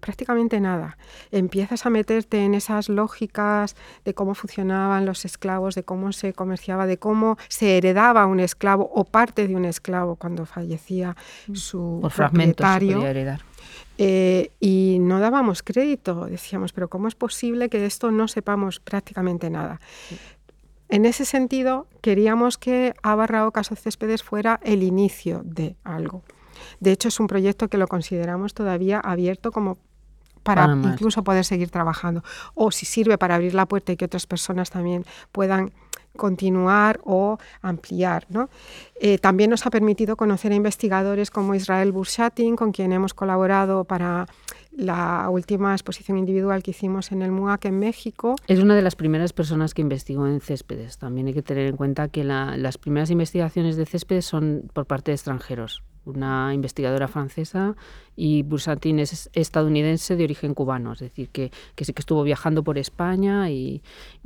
Prácticamente 0.00 0.60
nada. 0.60 0.98
Empiezas 1.30 1.86
a 1.86 1.90
meterte 1.90 2.44
en 2.44 2.54
esas 2.54 2.88
lógicas 2.88 3.76
de 4.04 4.14
cómo 4.14 4.34
funcionaban 4.34 5.06
los 5.06 5.24
esclavos, 5.24 5.74
de 5.74 5.84
cómo 5.84 6.12
se 6.12 6.32
comerciaba, 6.32 6.86
de 6.86 6.98
cómo 6.98 7.36
se 7.48 7.76
heredaba 7.76 8.26
un 8.26 8.40
esclavo 8.40 8.90
o 8.94 9.04
parte 9.04 9.48
de 9.48 9.54
un 9.54 9.64
esclavo 9.64 10.16
cuando 10.16 10.46
fallecía 10.46 11.16
mm. 11.48 11.54
su 11.54 11.98
Por 12.02 12.12
propietario. 12.12 13.04
heredar. 13.04 13.42
Eh, 13.98 14.50
y 14.60 14.98
no 15.00 15.20
dábamos 15.20 15.62
crédito, 15.62 16.26
decíamos, 16.26 16.72
pero 16.72 16.88
¿cómo 16.88 17.08
es 17.08 17.14
posible 17.14 17.70
que 17.70 17.78
de 17.78 17.86
esto 17.86 18.10
no 18.10 18.28
sepamos 18.28 18.78
prácticamente 18.78 19.48
nada? 19.48 19.80
En 20.88 21.04
ese 21.04 21.24
sentido, 21.24 21.88
queríamos 22.00 22.58
que 22.58 22.94
Abarrao 23.02 23.50
Caso 23.50 23.74
Céspedes 23.74 24.22
fuera 24.22 24.60
el 24.62 24.82
inicio 24.82 25.42
de 25.44 25.76
algo. 25.82 26.22
De 26.80 26.92
hecho, 26.92 27.08
es 27.08 27.18
un 27.20 27.26
proyecto 27.26 27.68
que 27.68 27.78
lo 27.78 27.88
consideramos 27.88 28.54
todavía 28.54 29.00
abierto 29.00 29.50
como 29.50 29.78
para 30.46 30.72
incluso 30.72 31.24
poder 31.24 31.44
seguir 31.44 31.70
trabajando. 31.70 32.22
O 32.54 32.70
si 32.70 32.86
sirve 32.86 33.18
para 33.18 33.34
abrir 33.34 33.52
la 33.52 33.66
puerta 33.66 33.92
y 33.92 33.96
que 33.96 34.04
otras 34.04 34.26
personas 34.26 34.70
también 34.70 35.04
puedan 35.32 35.72
continuar 36.16 37.00
o 37.04 37.38
ampliar. 37.60 38.26
Eh, 39.00 39.18
también 39.18 39.50
nos 39.50 39.66
ha 39.66 39.70
permitido 39.70 40.16
conocer 40.16 40.52
a 40.52 40.54
investigadores 40.54 41.30
como 41.30 41.54
Israel 41.54 41.92
Burshatin, 41.92 42.56
con 42.56 42.72
quien 42.72 42.92
hemos 42.92 43.12
colaborado 43.12 43.84
para 43.84 44.26
la 44.72 45.28
última 45.30 45.72
exposición 45.72 46.16
individual 46.16 46.62
que 46.62 46.70
hicimos 46.70 47.12
en 47.12 47.22
el 47.22 47.32
MUAC 47.32 47.66
en 47.66 47.78
México. 47.78 48.36
Es 48.46 48.60
una 48.60 48.74
de 48.74 48.82
las 48.82 48.94
primeras 48.94 49.32
personas 49.32 49.74
que 49.74 49.82
investigó 49.82 50.26
en 50.26 50.40
céspedes. 50.40 50.98
También 50.98 51.26
hay 51.26 51.34
que 51.34 51.42
tener 51.42 51.66
en 51.66 51.76
cuenta 51.76 52.08
que 52.08 52.24
las 52.24 52.78
primeras 52.78 53.10
investigaciones 53.10 53.76
de 53.76 53.84
céspedes 53.84 54.24
son 54.24 54.70
por 54.72 54.86
parte 54.86 55.10
de 55.10 55.16
extranjeros 55.16 55.82
una 56.06 56.54
investigadora 56.54 57.08
francesa, 57.08 57.76
y 58.16 58.42
Bursatin 58.42 58.98
es 58.98 59.28
estadounidense 59.34 60.16
de 60.16 60.24
origen 60.24 60.54
cubano, 60.54 60.94
es 60.94 61.00
decir, 61.00 61.28
que, 61.28 61.52
sí 61.78 61.92
que 61.92 62.00
estuvo 62.00 62.22
viajando 62.22 62.64
por 62.64 62.78
España 62.78 63.50
y, 63.50 63.82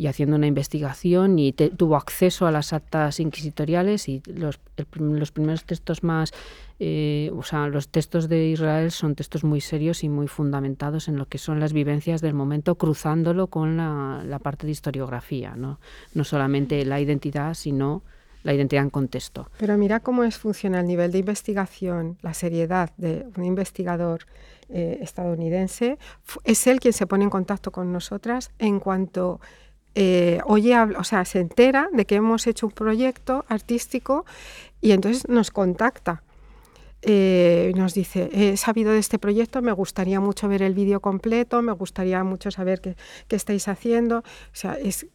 haciendo 0.07 0.37
una 0.37 0.47
investigación 0.47 1.39
y 1.39 1.53
tuvo 1.53 1.97
acceso 1.97 2.47
a 2.47 2.53
las 2.53 2.73
actas 2.73 3.19
inquisitoriales 3.19 4.09
y 4.09 4.23
los, 4.27 4.61
los 4.95 5.33
primeros 5.33 5.65
textos 5.65 6.05
más, 6.05 6.33
eh, 6.79 7.31
o 7.37 7.43
sea, 7.43 7.67
los 7.67 7.89
textos 7.89 8.29
de 8.29 8.47
Israel 8.49 8.91
son 8.93 9.15
textos 9.17 9.43
muy 9.43 9.61
serios 9.61 10.05
y 10.05 10.09
muy 10.09 10.29
fundamentados 10.29 11.09
en 11.09 11.17
lo 11.17 11.27
que 11.27 11.39
son 11.39 11.59
las 11.59 11.73
vivencias 11.73 12.21
del 12.21 12.35
momento, 12.35 12.77
cruzándolo 12.77 13.49
con 13.49 13.77
la, 13.77 14.23
la 14.25 14.39
parte 14.39 14.67
de 14.67 14.73
historiografía, 14.73 15.57
¿no? 15.57 15.81
no 16.15 16.25
solamente 16.25 16.85
la 16.85 17.01
identidad, 17.01 17.55
sino 17.55 18.03
la 18.43 18.55
identidad 18.55 18.83
en 18.83 18.91
contexto. 18.91 19.51
Pero 19.59 19.77
mira 19.77 20.01
cómo 20.01 20.25
es 20.25 20.39
funciona 20.39 20.81
el 20.81 20.87
nivel 20.87 21.13
de 21.13 21.19
investigación, 21.19 22.19
la 22.23 22.35
seriedad 22.35 22.91
de 22.97 23.27
un 23.37 23.45
investigador 23.45 24.27
eh, 24.69 24.99
estadounidense. 25.03 25.99
Es 26.45 26.67
él 26.67 26.81
quien 26.81 26.93
se 26.93 27.07
pone 27.07 27.25
en 27.25 27.31
contacto 27.31 27.73
con 27.73 27.93
nosotras 27.93 28.51
en 28.59 28.81
cuanto 28.81 29.41
eh, 29.95 30.39
oye, 30.47 30.79
o 30.79 31.05
sea, 31.05 31.25
se 31.25 31.41
entera 31.41 31.89
de 31.93 32.05
que 32.05 32.15
hemos 32.15 32.47
hecho 32.47 32.67
un 32.67 32.73
proyecto 32.73 33.45
artístico 33.49 34.25
y 34.81 34.93
entonces 34.93 35.29
nos 35.29 35.51
contacta 35.51 36.23
eh, 37.03 37.73
nos 37.77 37.95
dice, 37.95 38.29
he 38.33 38.57
sabido 38.57 38.93
de 38.93 38.99
este 38.99 39.19
proyecto, 39.19 39.63
me 39.63 39.73
gustaría 39.73 40.21
mucho 40.21 40.49
ver 40.49 40.63
el 40.63 40.75
vídeo 40.75 41.01
completo, 41.01 41.63
me 41.63 41.73
gustaría 41.73 42.23
mucho 42.25 42.51
saber 42.51 42.81
qué, 42.81 42.97
estáis 43.31 43.69
haciendo. 43.69 44.19
O 44.19 44.23
sea, 44.53 44.75
es, 44.75 45.07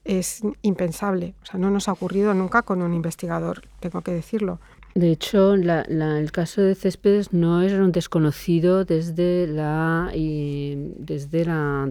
impensable. 0.62 1.36
O 1.44 1.46
sea, 1.46 1.60
no 1.60 1.70
nos 1.70 1.88
ha 1.88 1.92
ocurrido 1.92 2.34
nunca 2.34 2.64
con 2.64 2.82
un 2.82 2.94
investigador, 2.94 3.62
tengo 3.80 4.02
que 4.02 4.12
decirlo. 4.12 4.60
De 4.96 5.12
hecho, 5.12 5.54
el 5.56 6.32
caso 6.32 6.62
de 6.62 6.74
Céspedes 6.74 7.34
no 7.34 7.62
era 7.62 7.84
un 7.84 7.92
desconocido 7.92 8.86
desde 8.86 9.46
la, 9.46 10.10
desde 10.14 11.44
la 11.44 11.90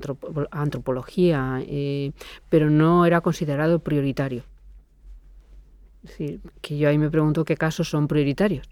antropología, 0.51 1.63
eh, 1.67 2.13
pero 2.49 2.71
no 2.71 3.05
era 3.05 3.21
considerado 3.21 3.81
prioritario. 3.81 4.43
Es 6.03 6.11
decir, 6.11 6.41
que 6.63 6.79
yo 6.79 6.89
ahí 6.89 6.97
me 6.97 7.11
pregunto 7.11 7.45
qué 7.45 7.57
casos 7.57 7.91
son 7.91 8.09
prioritarios. 8.09 8.69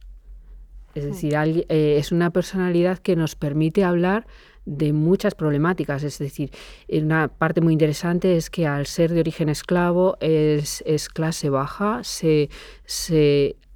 Es 0.94 1.04
decir, 1.04 1.34
eh, 1.34 1.96
es 1.98 2.12
una 2.12 2.30
personalidad 2.30 2.98
que 2.98 3.16
nos 3.16 3.34
permite 3.34 3.84
hablar 3.84 4.26
de 4.64 4.92
muchas 4.92 5.34
problemáticas. 5.34 6.02
Es 6.02 6.18
decir, 6.18 6.50
una 6.88 7.28
parte 7.28 7.60
muy 7.60 7.72
interesante 7.72 8.36
es 8.36 8.50
que 8.50 8.66
al 8.66 8.86
ser 8.86 9.12
de 9.12 9.20
origen 9.20 9.48
esclavo 9.48 10.16
es, 10.20 10.82
clase 11.12 11.50
baja, 11.50 12.00
se, 12.04 12.48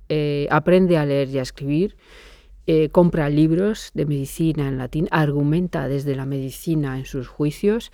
eh, 0.08 0.46
aprende 0.50 0.96
a 0.98 1.06
leer 1.06 1.28
y 1.30 1.38
a 1.38 1.42
escribir, 1.42 1.96
eh, 2.68 2.88
compra 2.90 3.28
libros 3.30 3.90
de 3.94 4.06
medicina 4.06 4.68
en 4.68 4.78
latín, 4.78 5.08
argumenta 5.12 5.88
desde 5.88 6.16
la 6.16 6.26
medicina 6.26 6.98
en 6.98 7.04
sus 7.04 7.28
juicios 7.28 7.92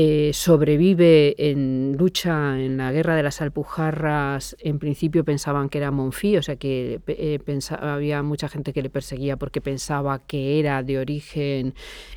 eh, 0.00 0.30
sobrevive 0.32 1.34
en 1.50 1.96
lucha 1.98 2.56
en 2.56 2.76
la 2.76 2.92
guerra 2.92 3.16
de 3.16 3.24
las 3.24 3.40
Alpujarras. 3.40 4.56
En 4.60 4.78
principio 4.78 5.24
pensaban 5.24 5.68
que 5.68 5.78
era 5.78 5.90
Monfí, 5.90 6.36
o 6.36 6.42
sea 6.42 6.54
que 6.54 7.00
eh, 7.08 7.40
había 7.80 8.22
mucha 8.22 8.48
gente 8.48 8.72
que 8.72 8.80
le 8.80 8.90
perseguía 8.90 9.36
porque 9.38 9.60
pensaba 9.60 10.20
que 10.24 10.60
era 10.60 10.84
de 10.84 11.00
origen 11.00 11.74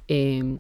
eh, 0.08 0.60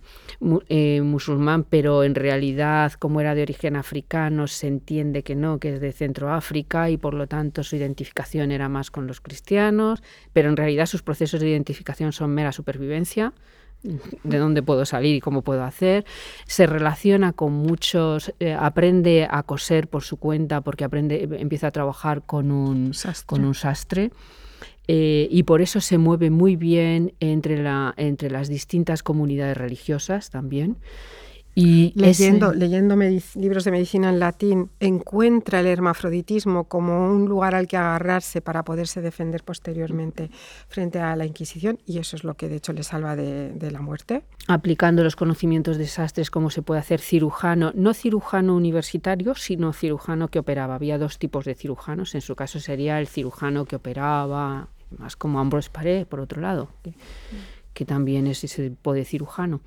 musulmán, 1.03 1.63
pero 1.63 2.03
en 2.03 2.15
realidad, 2.15 2.93
como 2.93 3.21
era 3.21 3.35
de 3.35 3.43
origen 3.43 3.75
africano, 3.75 4.47
se 4.47 4.65
entiende 4.65 5.21
que 5.21 5.35
no, 5.35 5.59
que 5.59 5.75
es 5.75 5.79
de 5.79 5.91
Centroáfrica 5.91 6.89
y 6.89 6.97
por 6.97 7.13
lo 7.13 7.27
tanto 7.27 7.61
su 7.61 7.75
identificación 7.75 8.51
era 8.51 8.67
más 8.67 8.89
con 8.89 9.05
los 9.05 9.21
cristianos, 9.21 10.01
pero 10.33 10.49
en 10.49 10.57
realidad 10.57 10.87
sus 10.87 11.03
procesos 11.03 11.39
de 11.39 11.49
identificación 11.49 12.13
son 12.13 12.31
mera 12.31 12.51
supervivencia 12.51 13.31
de 13.83 14.37
dónde 14.37 14.61
puedo 14.63 14.85
salir 14.85 15.15
y 15.15 15.21
cómo 15.21 15.41
puedo 15.41 15.63
hacer. 15.63 16.05
Se 16.45 16.67
relaciona 16.67 17.33
con 17.33 17.53
muchos, 17.53 18.33
eh, 18.39 18.53
aprende 18.53 19.27
a 19.29 19.43
coser 19.43 19.87
por 19.87 20.03
su 20.03 20.17
cuenta 20.17 20.61
porque 20.61 20.83
aprende, 20.83 21.27
empieza 21.39 21.67
a 21.67 21.71
trabajar 21.71 22.23
con 22.23 22.51
un 22.51 22.93
Sastre. 22.93 23.25
Con 23.25 23.45
un 23.45 23.55
sastre. 23.55 24.11
Eh, 24.87 25.27
y 25.31 25.43
por 25.43 25.61
eso 25.61 25.79
se 25.79 25.97
mueve 25.97 26.29
muy 26.29 26.55
bien 26.55 27.13
entre, 27.19 27.61
la, 27.61 27.93
entre 27.97 28.29
las 28.29 28.49
distintas 28.49 29.03
comunidades 29.03 29.57
religiosas 29.57 30.29
también. 30.29 30.77
Y 31.53 31.91
leyendo, 31.95 32.51
ese- 32.51 32.59
leyendo 32.59 32.95
medic- 32.95 33.35
libros 33.35 33.65
de 33.65 33.71
medicina 33.71 34.09
en 34.09 34.19
latín, 34.19 34.69
encuentra 34.79 35.59
el 35.59 35.67
hermafroditismo 35.67 36.63
como 36.65 37.11
un 37.11 37.27
lugar 37.27 37.55
al 37.55 37.67
que 37.67 37.75
agarrarse 37.75 38.39
para 38.41 38.63
poderse 38.63 39.01
defender 39.01 39.43
posteriormente 39.43 40.29
frente 40.69 40.99
a 40.99 41.13
la 41.17 41.25
Inquisición, 41.25 41.79
y 41.85 41.97
eso 41.97 42.15
es 42.15 42.23
lo 42.23 42.35
que 42.35 42.47
de 42.47 42.55
hecho 42.55 42.71
le 42.71 42.83
salva 42.83 43.17
de, 43.17 43.51
de 43.51 43.69
la 43.71 43.81
muerte. 43.81 44.23
aplicando 44.47 45.03
los 45.03 45.15
conocimientos 45.17 45.77
de 45.77 45.87
sastres, 45.87 46.31
cómo 46.31 46.49
se 46.51 46.61
puede 46.61 46.79
hacer 46.79 47.01
cirujano, 47.01 47.71
no 47.75 47.93
cirujano 47.93 48.55
universitario, 48.55 49.35
sino 49.35 49.73
cirujano 49.73 50.29
que 50.29 50.39
operaba. 50.39 50.75
Había 50.75 50.97
dos 50.97 51.19
tipos 51.19 51.43
de 51.45 51.53
cirujanos, 51.55 52.15
en 52.15 52.21
su 52.21 52.35
caso 52.35 52.59
sería 52.61 52.97
el 52.99 53.07
cirujano 53.07 53.65
que 53.65 53.75
operaba, 53.75 54.69
más 54.97 55.15
como 55.17 55.39
Ambrose 55.41 55.69
Paré, 55.69 56.05
por 56.05 56.19
otro 56.21 56.41
lado, 56.41 56.69
que, 56.81 56.93
que 57.73 57.85
también 57.85 58.27
es 58.27 58.43
ese 58.43 58.69
tipo 58.69 58.93
de 58.93 59.03
cirujano. 59.05 59.59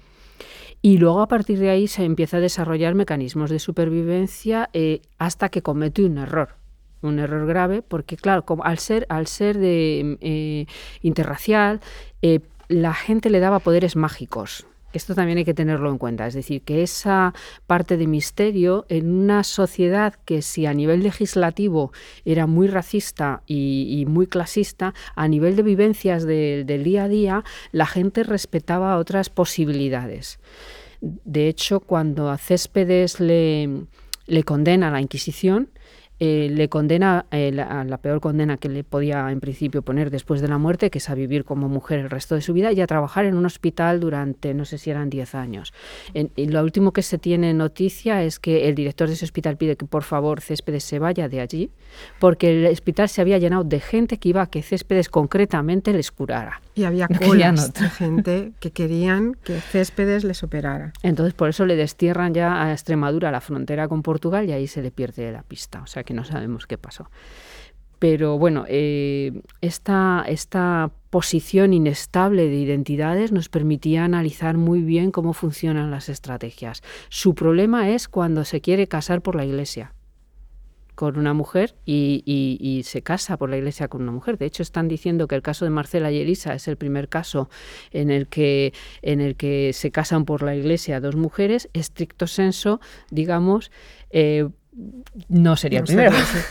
Y 0.82 0.98
luego 0.98 1.22
a 1.22 1.28
partir 1.28 1.58
de 1.58 1.70
ahí 1.70 1.88
se 1.88 2.04
empieza 2.04 2.36
a 2.36 2.40
desarrollar 2.40 2.94
mecanismos 2.94 3.48
de 3.48 3.58
supervivencia 3.58 4.68
eh, 4.74 5.00
hasta 5.18 5.48
que 5.48 5.62
comete 5.62 6.04
un 6.04 6.18
error. 6.18 6.56
Un 7.00 7.18
error 7.18 7.46
grave, 7.46 7.82
porque 7.82 8.16
claro, 8.16 8.44
como 8.44 8.64
al 8.64 8.78
ser, 8.78 9.06
al 9.08 9.26
ser 9.26 9.58
de 9.58 10.18
eh, 10.20 10.66
interracial, 11.00 11.80
eh, 12.22 12.40
la 12.68 12.94
gente 12.94 13.30
le 13.30 13.40
daba 13.40 13.60
poderes 13.60 13.96
mágicos. 13.96 14.66
Esto 14.94 15.14
también 15.14 15.38
hay 15.38 15.44
que 15.44 15.54
tenerlo 15.54 15.90
en 15.90 15.98
cuenta. 15.98 16.26
Es 16.26 16.34
decir, 16.34 16.62
que 16.62 16.82
esa 16.82 17.34
parte 17.66 17.96
de 17.96 18.06
misterio 18.06 18.86
en 18.88 19.10
una 19.12 19.42
sociedad 19.44 20.14
que 20.24 20.40
si 20.40 20.66
a 20.66 20.72
nivel 20.72 21.02
legislativo 21.02 21.92
era 22.24 22.46
muy 22.46 22.68
racista 22.68 23.42
y, 23.46 24.04
muy 24.08 24.26
clasista, 24.26 24.94
a 25.16 25.28
nivel 25.28 25.56
de 25.56 25.62
vivencias 25.62 26.24
de- 26.24 26.64
del 26.64 26.84
día 26.84 27.04
a 27.04 27.08
día, 27.08 27.44
la 27.72 27.86
gente 27.86 28.22
respetaba 28.22 28.96
otras 28.98 29.30
posibilidades. 29.30 30.38
De 31.00 31.48
hecho, 31.48 31.80
cuando 31.80 32.30
a 32.30 32.38
Céspedes 32.38 33.20
le, 33.20 33.68
le 34.26 34.42
condena 34.44 34.90
la 34.90 35.00
Inquisición, 35.00 35.68
eh, 36.20 36.48
le 36.50 36.68
condena 36.68 37.26
eh, 37.32 37.50
la, 37.52 37.98
peor 37.98 38.20
condena 38.20 38.56
que 38.56 38.68
le 38.68 38.84
podía 38.84 39.30
en 39.30 39.40
principio 39.40 39.82
poner 39.82 40.10
después 40.10 40.40
de 40.40 40.48
la 40.48 40.58
muerte, 40.58 40.90
que 40.90 40.98
es 40.98 41.10
a 41.10 41.14
vivir 41.14 41.44
como 41.44 41.68
mujer 41.68 41.98
el 41.98 42.10
resto 42.10 42.34
de 42.36 42.40
su 42.40 42.52
vida 42.52 42.72
y 42.72 42.80
a 42.80 42.86
trabajar 42.86 43.24
en 43.24 43.36
un 43.36 43.46
hospital 43.46 43.98
durante, 43.98 44.54
no 44.54 44.64
sé 44.64 44.78
si 44.78 44.90
eran 44.90 45.10
10 45.10 45.34
años. 45.34 45.72
Y 46.14 46.46
lo 46.46 46.62
último 46.62 46.92
que 46.92 47.02
se 47.02 47.18
tiene 47.18 47.52
noticia 47.52 48.22
es 48.22 48.38
que 48.38 48.68
el 48.68 48.74
director 48.74 49.08
de 49.08 49.14
ese 49.14 49.24
hospital 49.24 49.56
pide 49.56 49.76
que 49.76 49.86
por 49.86 50.04
favor 50.04 50.40
Céspedes 50.40 50.84
se 50.84 50.98
vaya 50.98 51.28
de 51.28 51.40
allí, 51.40 51.70
porque 52.20 52.50
el 52.50 52.72
hospital 52.72 53.08
se 53.08 53.20
había 53.20 53.38
llenado 53.38 53.64
de 53.64 53.80
gente 53.80 54.18
que 54.18 54.28
iba 54.28 54.42
a 54.42 54.46
que 54.46 54.62
Céspedes 54.62 55.08
concretamente 55.08 55.92
les 55.92 56.12
curara. 56.12 56.60
Y 56.74 56.84
había 56.84 57.08
colas 57.08 57.72
de 57.72 57.88
gente 57.88 58.52
que 58.58 58.72
querían 58.72 59.34
que 59.44 59.60
Céspedes 59.60 60.24
les 60.24 60.42
operara. 60.42 60.92
Entonces, 61.02 61.34
por 61.34 61.48
eso 61.48 61.66
le 61.66 61.76
destierran 61.76 62.34
ya 62.34 62.62
a 62.62 62.72
Extremadura, 62.72 63.28
a 63.28 63.32
la 63.32 63.40
frontera 63.40 63.86
con 63.88 64.02
Portugal, 64.02 64.48
y 64.48 64.52
ahí 64.52 64.66
se 64.66 64.82
le 64.82 64.90
pierde 64.90 65.30
la 65.30 65.42
pista. 65.42 65.82
O 65.82 65.86
sea 65.86 66.02
que 66.02 66.14
no 66.14 66.24
sabemos 66.24 66.66
qué 66.66 66.76
pasó. 66.76 67.10
Pero 68.00 68.38
bueno, 68.38 68.64
eh, 68.68 69.40
esta, 69.60 70.24
esta 70.26 70.90
posición 71.10 71.72
inestable 71.72 72.48
de 72.48 72.56
identidades 72.56 73.32
nos 73.32 73.48
permitía 73.48 74.04
analizar 74.04 74.56
muy 74.56 74.82
bien 74.82 75.10
cómo 75.10 75.32
funcionan 75.32 75.90
las 75.90 76.08
estrategias. 76.08 76.82
Su 77.08 77.34
problema 77.34 77.90
es 77.90 78.08
cuando 78.08 78.44
se 78.44 78.60
quiere 78.60 78.88
casar 78.88 79.22
por 79.22 79.36
la 79.36 79.44
iglesia 79.44 79.94
con 80.94 81.18
una 81.18 81.32
mujer 81.34 81.74
y, 81.84 82.22
y- 82.24 82.58
y 82.60 82.82
se 82.84 83.02
casa 83.02 83.36
por 83.36 83.50
la 83.50 83.56
iglesia 83.56 83.88
con 83.88 84.02
una 84.02 84.12
mujer. 84.12 84.38
De 84.38 84.46
hecho, 84.46 84.62
están 84.62 84.88
diciendo 84.88 85.26
que 85.28 85.34
el 85.34 85.42
caso 85.42 85.64
de 85.64 85.70
Marcela 85.70 86.10
y 86.12 86.18
Elisa 86.20 86.54
es 86.54 86.68
el 86.68 86.76
primer 86.76 87.08
caso 87.08 87.48
en 87.90 88.10
el 88.10 88.28
que, 88.28 88.72
en 89.02 89.20
el 89.20 89.36
que 89.36 89.72
se 89.72 89.90
casan 89.90 90.24
por 90.24 90.42
la 90.42 90.54
iglesia 90.54 91.00
dos 91.00 91.16
mujeres. 91.16 91.68
Estricto 91.72 92.26
senso, 92.26 92.80
digamos, 93.10 93.70
eh, 94.10 94.48
no 95.28 95.56
sería 95.56 95.78
el 95.78 95.82
No 95.82 95.86
primero. 95.86 96.12
sería- 96.12 96.42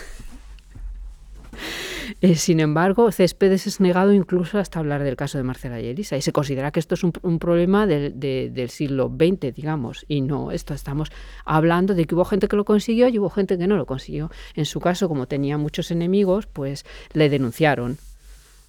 Eh, 2.26 2.36
sin 2.36 2.58
embargo, 2.60 3.12
Céspedes 3.12 3.66
es 3.66 3.80
negado 3.80 4.14
incluso 4.14 4.58
hasta 4.58 4.78
hablar 4.78 5.02
del 5.04 5.14
caso 5.14 5.36
de 5.36 5.44
Marcela 5.44 5.78
y 5.78 5.88
Elisa 5.88 6.16
y 6.16 6.22
se 6.22 6.32
considera 6.32 6.70
que 6.70 6.80
esto 6.80 6.94
es 6.94 7.04
un, 7.04 7.12
problema 7.38 7.86
del, 7.86 8.18
de- 8.18 8.48
del 8.50 8.70
siglo 8.70 9.12
XX, 9.14 9.54
digamos, 9.54 10.06
y 10.08 10.22
no, 10.22 10.50
esto 10.50 10.72
estamos 10.72 11.10
hablando 11.44 11.94
de 11.94 12.06
que 12.06 12.14
hubo 12.14 12.24
gente 12.24 12.48
que 12.48 12.56
lo 12.56 12.64
consiguió 12.64 13.08
y 13.08 13.18
hubo 13.18 13.28
gente 13.28 13.58
que 13.58 13.66
no 13.66 13.76
lo 13.76 13.84
consiguió. 13.84 14.30
En 14.54 14.64
su 14.64 14.80
caso, 14.80 15.06
como 15.06 15.26
tenía 15.28 15.58
muchos 15.58 15.90
enemigos, 15.90 16.46
pues 16.46 16.86
le 17.12 17.28
denunciaron. 17.28 17.98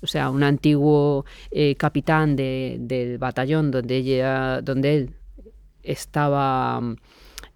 O 0.02 0.08
sea, 0.08 0.30
un 0.32 0.44
antiguo 0.44 1.24
eh, 1.50 1.76
capitán 1.78 2.36
de- 2.36 2.76
del 2.82 3.18
batallón 3.20 3.72
donde, 3.72 3.96
ella, 3.96 4.60
donde 4.64 4.96
él 4.98 5.10
estaba 5.82 6.82
mm, 6.82 6.96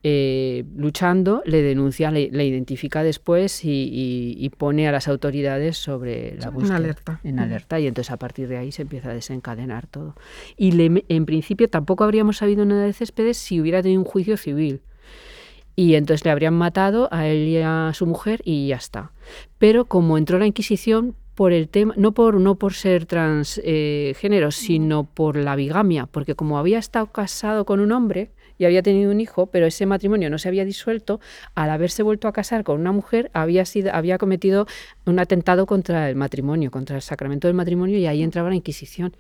eh, 0.04 0.64
luchando, 0.78 1.42
le 1.46 1.62
denuncia, 1.62 2.10
le, 2.12 2.30
le 2.32 2.46
identifica 2.46 3.04
después 3.04 3.66
y, 3.66 3.70
y- 3.70 4.36
y 4.38 4.50
pone 4.50 4.88
a 4.88 4.92
las 4.94 5.08
autoridades 5.10 5.78
sobre 5.78 6.38
la 6.38 6.48
En 6.48 6.54
búsqueda. 6.54 6.76
alerta. 6.78 7.20
En 7.24 7.40
alerta. 7.40 7.80
Y 7.80 7.88
entonces 7.88 8.12
a 8.12 8.18
partir 8.18 8.48
de 8.48 8.58
ahí 8.58 8.72
se 8.72 8.84
empieza 8.84 9.10
a 9.12 9.14
desencadenar 9.14 9.88
todo. 9.88 10.16
Y 10.56 10.72
le- 10.72 11.04
en 11.10 11.26
principio 11.26 11.70
tampoco 11.70 12.04
habríamos 12.06 12.38
sabido 12.38 12.64
nada 12.66 12.86
de 12.86 12.94
Céspedes 12.94 13.38
si 13.38 13.60
hubiera 13.60 13.82
tenido 13.82 14.00
un 14.02 14.06
juicio 14.08 14.38
civil. 14.38 14.82
Y 15.76 15.96
entonces 15.96 16.24
le 16.26 16.32
habrían 16.32 16.54
matado 16.56 17.08
a 17.12 17.28
él 17.28 17.48
y 17.48 17.58
a 17.58 17.92
su 17.94 18.06
mujer 18.06 18.42
y 18.44 18.68
ya 18.68 18.76
está. 18.78 19.12
Pero 19.58 19.86
como 19.86 20.18
entró 20.18 20.38
la 20.40 20.46
Inquisición 20.48 21.16
por 21.36 21.54
el 21.54 21.70
tema, 21.70 21.94
no 21.96 22.14
por, 22.14 22.36
no 22.42 22.56
por 22.56 22.74
ser 22.74 23.06
transgénero, 23.06 24.52
sino 24.52 25.06
por 25.06 25.38
la 25.38 25.56
bigamia, 25.56 26.06
porque 26.06 26.36
como 26.36 26.58
había 26.58 26.80
estado 26.80 27.08
casado 27.08 27.66
con 27.66 27.80
un 27.80 27.92
hombre 27.94 28.32
y 28.60 28.66
había 28.66 28.84
tenido 28.84 29.10
un 29.10 29.20
hijo, 29.20 29.48
pero 29.48 29.66
ese 29.66 29.88
matrimonio 29.88 30.30
no 30.30 30.38
se 30.38 30.48
había 30.50 30.66
disuelto, 30.66 31.20
al 31.56 31.72
haberse 31.72 32.04
vuelto 32.04 32.28
a 32.28 32.34
casar 32.34 32.64
con 32.64 32.80
una 32.80 32.92
mujer, 32.92 33.32
había, 33.34 33.66
sido, 33.66 33.92
había 33.96 34.20
cometido 34.20 34.68
un 35.08 35.18
atentado 35.18 35.66
contra 35.66 36.08
el 36.10 36.16
matrimonio, 36.16 36.70
contra 36.70 36.98
el 36.98 37.02
sacramento 37.02 37.48
del 37.48 37.56
matrimonio, 37.56 37.98
y 37.98 38.06
ahí 38.06 38.22
entraba 38.22 38.50
la 38.50 38.56
Inquisición. 38.56 39.16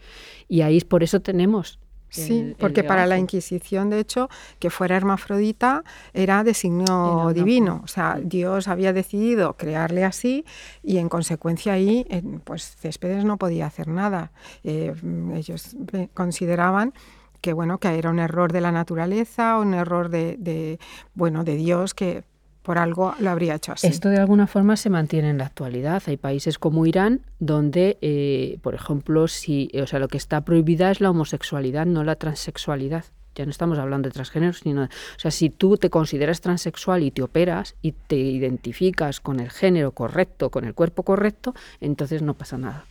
Y 0.47 0.61
ahí 0.61 0.81
por 0.81 1.01
eso 1.01 1.21
tenemos 1.21 1.79
Sí, 2.11 2.39
el- 2.39 2.47
el 2.49 2.55
porque 2.55 2.83
para 2.83 3.05
la. 3.05 3.19
Inquisición, 3.19 3.91
de 3.91 3.99
hecho, 3.99 4.29
que 4.57 4.71
fuera 4.71 4.97
hermafrodita 4.97 5.83
era 6.11 6.43
de 6.43 6.55
signo 6.55 6.83
Era 6.85 7.23
una- 7.25 7.33
divino. 7.33 7.81
O 7.83 7.87
sea, 7.87 8.19
Dios 8.19 8.67
había 8.67 8.93
decidido 8.93 9.53
crearle 9.57 10.03
así 10.03 10.43
y 10.81 10.97
en 10.97 11.07
consecuencia 11.07 11.73
ahí, 11.73 12.07
eh, 12.09 12.23
pues 12.43 12.75
Céspedes 12.77 13.25
no 13.25 13.37
podía 13.37 13.67
hacer 13.67 13.87
nada. 13.89 14.31
Eh, 14.63 14.91
ellos 15.35 15.75
ve- 15.77 16.09
consideraban 16.15 16.93
que 17.41 17.53
bueno 17.53 17.79
que 17.79 17.87
era 17.97 18.09
un 18.09 18.19
error 18.19 18.51
de 18.51 18.61
la 18.61 18.71
naturaleza, 18.71 19.57
un 19.57 19.73
error 19.73 20.09
de, 20.09 20.79
bueno 21.13 21.43
de 21.43 21.55
Dios 21.55 21.93
que 21.93 22.23
por 22.61 22.77
algo 22.77 23.15
lo 23.19 23.29
habría 23.29 23.55
hecho 23.55 23.71
así. 23.71 23.87
Esto 23.87 24.09
de 24.09 24.17
alguna 24.17 24.45
forma 24.45 24.75
se 24.75 24.89
mantiene 24.89 25.29
en 25.29 25.37
la 25.39 25.45
actualidad. 25.45 26.03
Hay 26.05 26.17
países 26.17 26.59
como 26.59 26.85
Irán 26.85 27.21
donde, 27.39 27.97
eh, 28.01 28.59
por 28.61 28.75
ejemplo, 28.75 29.27
si, 29.27 29.71
o 29.81 29.87
sea, 29.87 29.99
lo 29.99 30.07
que 30.07 30.17
está 30.17 30.41
prohibida 30.41 30.91
es 30.91 31.01
la 31.01 31.09
homosexualidad, 31.09 31.85
no 31.85 32.03
la 32.03 32.15
transexualidad. 32.15 33.05
Ya 33.35 33.45
no 33.45 33.51
estamos 33.51 33.79
hablando 33.79 34.09
de 34.09 34.13
transgénero, 34.13 34.53
sino, 34.53 34.83
o 34.83 34.89
sea, 35.17 35.31
si 35.31 35.49
tú 35.49 35.77
te 35.77 35.89
consideras 35.89 36.41
transexual 36.41 37.03
y 37.03 37.11
te 37.11 37.21
operas 37.21 37.75
y 37.81 37.93
te 37.93 38.17
identificas 38.17 39.21
con 39.21 39.39
el 39.39 39.49
género 39.49 39.93
correcto, 39.93 40.49
con 40.49 40.65
el 40.65 40.73
cuerpo 40.73 41.03
correcto, 41.03 41.53
entonces 41.79 42.21
no 42.21 42.33
pasa 42.33 42.57
nada. 42.57 42.85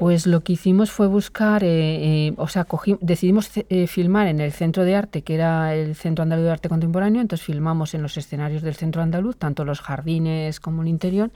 Pues 0.00 0.26
lo 0.26 0.40
que 0.40 0.54
hicimos 0.54 0.90
fue 0.90 1.08
buscar, 1.08 1.62
eh, 1.62 2.28
eh, 2.28 2.32
o 2.38 2.48
sea, 2.48 2.66
decidimos 3.02 3.50
eh, 3.54 3.86
filmar 3.86 4.28
en 4.28 4.40
el 4.40 4.50
Centro 4.50 4.84
de 4.84 4.96
Arte, 4.96 5.20
que 5.20 5.34
era 5.34 5.74
el 5.74 5.94
Centro 5.94 6.22
Andaluz 6.22 6.46
de 6.46 6.50
Arte 6.52 6.70
Contemporáneo, 6.70 7.20
entonces 7.20 7.44
filmamos 7.44 7.92
en 7.92 8.00
los 8.00 8.16
escenarios 8.16 8.62
del 8.62 8.74
Centro 8.74 9.02
Andaluz, 9.02 9.36
tanto 9.36 9.62
los 9.66 9.82
jardines 9.82 10.58
como 10.58 10.80
el 10.80 10.88
interior, 10.88 11.30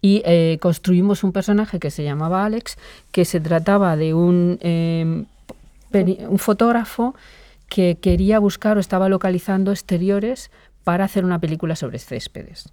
y 0.00 0.22
construimos 0.58 1.24
un 1.24 1.32
personaje 1.32 1.80
que 1.80 1.90
se 1.90 2.04
llamaba 2.04 2.44
Alex, 2.44 2.78
que 3.10 3.24
se 3.24 3.40
trataba 3.40 3.96
de 3.96 4.14
un, 4.14 4.60
peri- 5.90 6.24
un 6.28 6.38
fotógrafo 6.38 7.16
que 7.68 7.96
quería 8.00 8.38
buscar 8.38 8.76
o 8.76 8.80
estaba 8.80 9.08
localizando 9.08 9.72
exteriores 9.72 10.52
para 10.84 11.04
hacer 11.04 11.24
una 11.24 11.40
película 11.40 11.74
sobre 11.74 11.98
céspedes. 11.98 12.68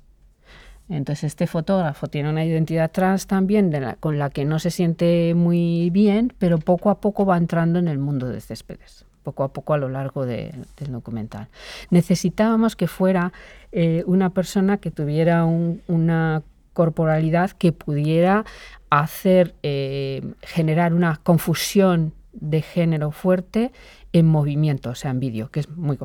Entonces 0.92 1.24
este 1.26 1.48
fotógrafo 1.48 2.08
tiene 2.08 2.30
una 2.30 2.44
identidad 2.46 2.92
trans 2.92 3.26
también 3.28 3.70
de 3.70 3.80
la- 3.80 3.96
con 3.96 4.20
la 4.20 4.30
que 4.30 4.46
no 4.46 4.60
se 4.60 4.72
siente 4.72 5.34
muy 5.36 5.90
bien, 5.90 6.34
pero 6.38 6.58
poco 6.60 6.90
a 6.90 7.00
poco 7.00 7.26
va 7.26 7.38
entrando 7.38 7.80
en 7.80 7.88
el 7.88 7.98
mundo 7.98 8.28
de 8.28 8.42
Céspedes, 8.42 9.06
poco 9.24 9.44
a 9.44 9.54
poco 9.54 9.74
a 9.74 9.78
lo 9.78 9.88
largo 9.90 10.26
de- 10.26 10.54
del 10.78 10.92
documental. 10.92 11.48
Necesitábamos 11.90 12.76
que 12.76 12.88
fuera 12.88 13.32
eh, 13.74 14.04
una 14.06 14.32
persona 14.32 14.78
que 14.78 14.92
tuviera 14.92 15.46
un- 15.46 15.82
una 15.88 16.44
corporalidad 16.74 17.52
que 17.52 17.72
pudiera 17.72 18.44
hacer, 18.90 19.56
eh, 19.64 20.22
generar 20.42 20.94
una 20.94 21.22
confusión 21.24 22.12
de 22.34 22.62
género 22.62 23.12
fuerte 23.12 23.72
en 24.12 24.26
movimiento, 24.26 24.90
o 24.90 24.96
sea, 24.96 25.12
en 25.12 25.22
vídeo, 25.22 25.50
que 25.52 25.62
es 25.62 25.70
muy 25.70 25.98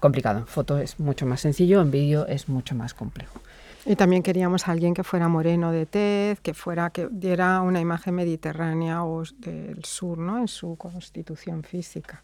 complicado. 0.00 0.40
En 0.40 0.46
foto 0.48 0.78
es 0.78 0.98
mucho 0.98 1.24
más 1.24 1.40
sencillo, 1.40 1.80
en 1.80 1.90
vídeo 1.92 2.26
es 2.26 2.48
mucho 2.48 2.74
más 2.74 2.94
complejo. 2.94 3.40
Y 3.86 3.96
también 3.96 4.22
queríamos 4.22 4.66
a 4.66 4.72
alguien 4.72 4.94
que 4.94 5.04
fuera 5.04 5.28
moreno 5.28 5.70
de 5.70 5.84
tez, 5.84 6.40
que 6.40 6.54
fuera 6.54 6.88
que 6.90 7.08
diera 7.10 7.60
una 7.60 7.80
imagen 7.80 8.14
mediterránea 8.14 9.04
o 9.04 9.22
del 9.38 9.84
sur, 9.84 10.16
¿no? 10.16 10.38
En 10.38 10.48
su 10.48 10.76
constitución 10.76 11.62
física. 11.62 12.22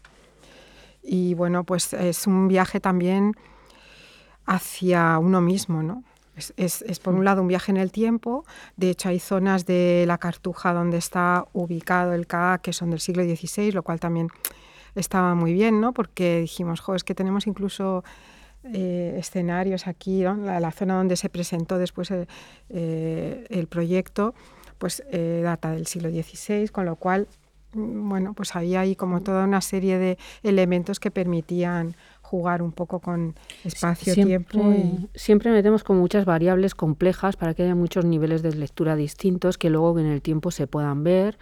Y 1.03 1.35
bueno, 1.35 1.63
pues 1.63 1.93
es 1.93 2.25
un 2.25 2.47
viaje 2.47 2.79
también 2.79 3.35
hacia 4.45 5.19
uno 5.19 5.39
mismo, 5.41 5.83
¿no? 5.83 6.03
Es, 6.35 6.81
es, 6.81 6.99
por 6.99 7.13
un 7.13 7.25
lado 7.25 7.41
un 7.41 7.47
viaje 7.47 7.71
en 7.71 7.77
el 7.77 7.91
tiempo, 7.91 8.45
de 8.77 8.89
hecho 8.89 9.09
hay 9.09 9.19
zonas 9.19 9.65
de 9.65 10.05
la 10.07 10.17
Cartuja 10.17 10.73
donde 10.73 10.97
está 10.97 11.45
ubicado 11.53 12.13
el 12.13 12.25
CAA 12.25 12.59
que 12.59 12.73
son 12.73 12.89
del 12.89 12.99
siglo 12.99 13.23
XVI, 13.23 13.71
lo 13.73 13.83
cual 13.83 13.99
también 13.99 14.29
estaba 14.95 15.35
muy 15.35 15.53
bien, 15.53 15.81
¿no? 15.81 15.93
porque 15.93 16.39
dijimos, 16.41 16.79
jo, 16.79 16.95
es 16.95 17.03
que 17.03 17.13
tenemos 17.13 17.47
incluso 17.47 18.03
eh, 18.63 19.15
escenarios 19.17 19.87
aquí, 19.87 20.21
la, 20.21 20.71
zona 20.71 20.95
donde 20.95 21.15
se 21.15 21.29
presentó 21.29 21.79
después 21.79 22.11
eh, 22.11 22.27
eh, 22.69 23.45
el 23.49 23.67
proyecto, 23.67 24.35
pues 24.77 25.03
data 25.11 25.71
del 25.71 25.87
siglo 25.87 26.09
XVI, 26.09 26.67
con 26.69 26.85
lo 26.85 26.95
cual, 26.95 27.27
mm, 27.73 28.09
bueno, 28.09 28.33
pues 28.33 28.55
había 28.55 28.81
ahí 28.81 28.95
como 28.95 29.21
toda 29.21 29.45
una 29.45 29.61
serie 29.61 29.97
de 29.97 30.17
elementos 30.43 30.99
que 30.99 31.11
permitían 31.11 31.95
jugar 32.21 32.61
un 32.61 32.71
poco 32.71 32.99
con 32.99 33.35
espacio, 33.63 34.13
tiempo. 34.13 34.71
Y... 34.71 35.09
Siempre 35.15 35.51
metemos 35.51 35.83
con 35.83 35.97
muchas 35.97 36.25
variables 36.25 36.75
complejas 36.75 37.35
para 37.35 37.53
que 37.53 37.63
haya 37.63 37.75
muchos 37.75 38.05
niveles 38.05 38.41
de 38.41 38.55
lectura 38.55 38.95
distintos 38.95 39.57
que 39.57 39.69
luego 39.69 39.99
en 39.99 40.05
el 40.05 40.21
tiempo 40.21 40.51
se 40.51 40.67
puedan 40.67 41.03
ver 41.03 41.37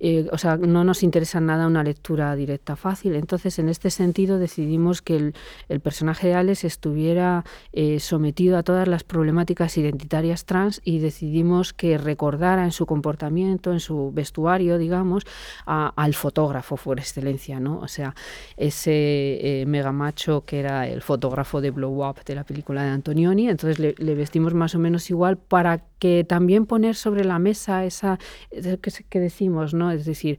eh, 0.00 0.28
o 0.32 0.38
sea, 0.38 0.56
no 0.56 0.84
nos 0.84 1.02
interesa 1.02 1.40
nada 1.40 1.66
una 1.66 1.82
lectura 1.82 2.34
directa 2.36 2.76
fácil. 2.76 3.14
Entonces, 3.14 3.58
en 3.58 3.68
este 3.68 3.90
sentido, 3.90 4.38
decidimos 4.38 5.02
que 5.02 5.32
el, 5.68 5.80
personaje 5.80 6.28
de 6.28 6.34
Alex 6.34 6.64
estuviera 6.64 7.44
eh, 7.72 8.00
sometido 8.00 8.58
a 8.58 8.62
todas 8.62 8.88
las 8.88 9.04
problemáticas 9.04 9.76
identitarias 9.76 10.44
trans 10.44 10.80
y 10.84 10.98
decidimos 10.98 11.72
que 11.72 11.98
recordara 11.98 12.64
en 12.64 12.72
su 12.72 12.86
comportamiento, 12.86 13.72
en 13.72 13.80
su 13.80 14.10
vestuario, 14.12 14.78
digamos, 14.78 15.24
al 15.66 16.14
fotógrafo 16.14 16.76
por 16.76 16.98
excelencia, 16.98 17.60
¿no? 17.60 17.78
O 17.78 17.88
sea, 17.88 18.14
ese 18.56 19.60
eh, 19.60 19.66
mega 19.66 19.92
macho 19.92 20.44
que 20.44 20.60
era 20.60 20.88
el 20.88 21.02
fotógrafo 21.02 21.60
de 21.60 21.70
Blow 21.70 22.08
Up 22.08 22.24
de 22.24 22.34
la 22.34 22.44
película 22.44 22.82
de 22.82 22.90
Antonioni, 22.90 23.48
entonces 23.48 23.78
le, 23.78 23.94
le 23.98 24.14
vestimos 24.14 24.54
más 24.54 24.74
o 24.74 24.78
menos 24.78 25.10
igual 25.10 25.36
para 25.36 25.82
que 25.98 26.24
también 26.24 26.66
poner 26.66 26.94
sobre 26.94 27.24
la 27.24 27.38
mesa 27.38 27.84
esa 27.84 28.18
que, 28.50 29.20
decimos, 29.20 29.74
¿no? 29.74 29.90
Es 29.90 30.04
decir, 30.04 30.38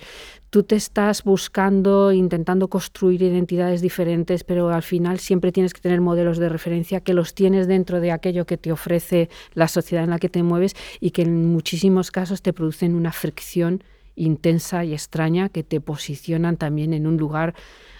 tú 0.49 0.63
te 0.63 0.75
estás 0.75 1.23
buscando, 1.23 2.11
intentando 2.11 2.69
construir 2.69 3.21
identidades 3.23 3.81
diferentes, 3.81 4.43
pero 4.43 4.69
al 4.69 4.83
final 4.83 5.19
siempre 5.19 5.51
tienes 5.51 5.73
que 5.73 5.81
tener 5.81 6.01
modelos 6.01 6.37
de 6.37 6.49
referencia 6.49 7.01
que 7.01 7.13
los 7.13 7.33
tienes 7.33 7.67
dentro 7.67 7.99
de 7.99 8.11
aquello 8.11 8.45
que 8.45 8.57
te 8.57 8.71
ofrece 8.71 9.29
la 9.53 9.67
sociedad 9.67 10.03
en 10.03 10.11
la 10.11 10.19
que 10.19 10.29
te 10.29 10.43
mueves 10.43 10.75
y 10.99 11.11
que 11.11 11.23
en 11.23 11.45
muchísimos 11.45 12.11
casos 12.11 12.41
te 12.41 12.53
producen 12.53 12.95
una 12.95 13.11
fricción 13.11 13.83
intensa 14.15 14.83
y 14.83 14.93
extraña 14.93 15.49
que 15.49 15.63
te 15.63 15.79
posicionan 15.79 16.57
también 16.57 16.93
en 16.93 17.07
un 17.07 17.17
lugar 17.17 17.53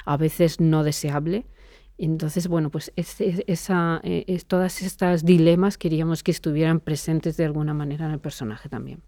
a 0.05 0.17
veces 0.17 0.59
no 0.59 0.83
deseable 0.83 1.45
entonces, 2.05 2.47
bueno, 2.47 2.69
pues 2.69 2.91
esa, 2.95 3.99
eh, 4.03 4.39
todas 4.45 4.81
estas 4.81 5.25
dilemas 5.25 5.77
queríamos 5.77 6.23
que 6.23 6.31
estuvieran 6.31 6.79
presentes 6.79 7.37
de 7.37 7.45
alguna 7.45 7.73
manera 7.73 8.05
en 8.05 8.11
el 8.11 8.19
personaje 8.19 8.69
también. 8.69 9.01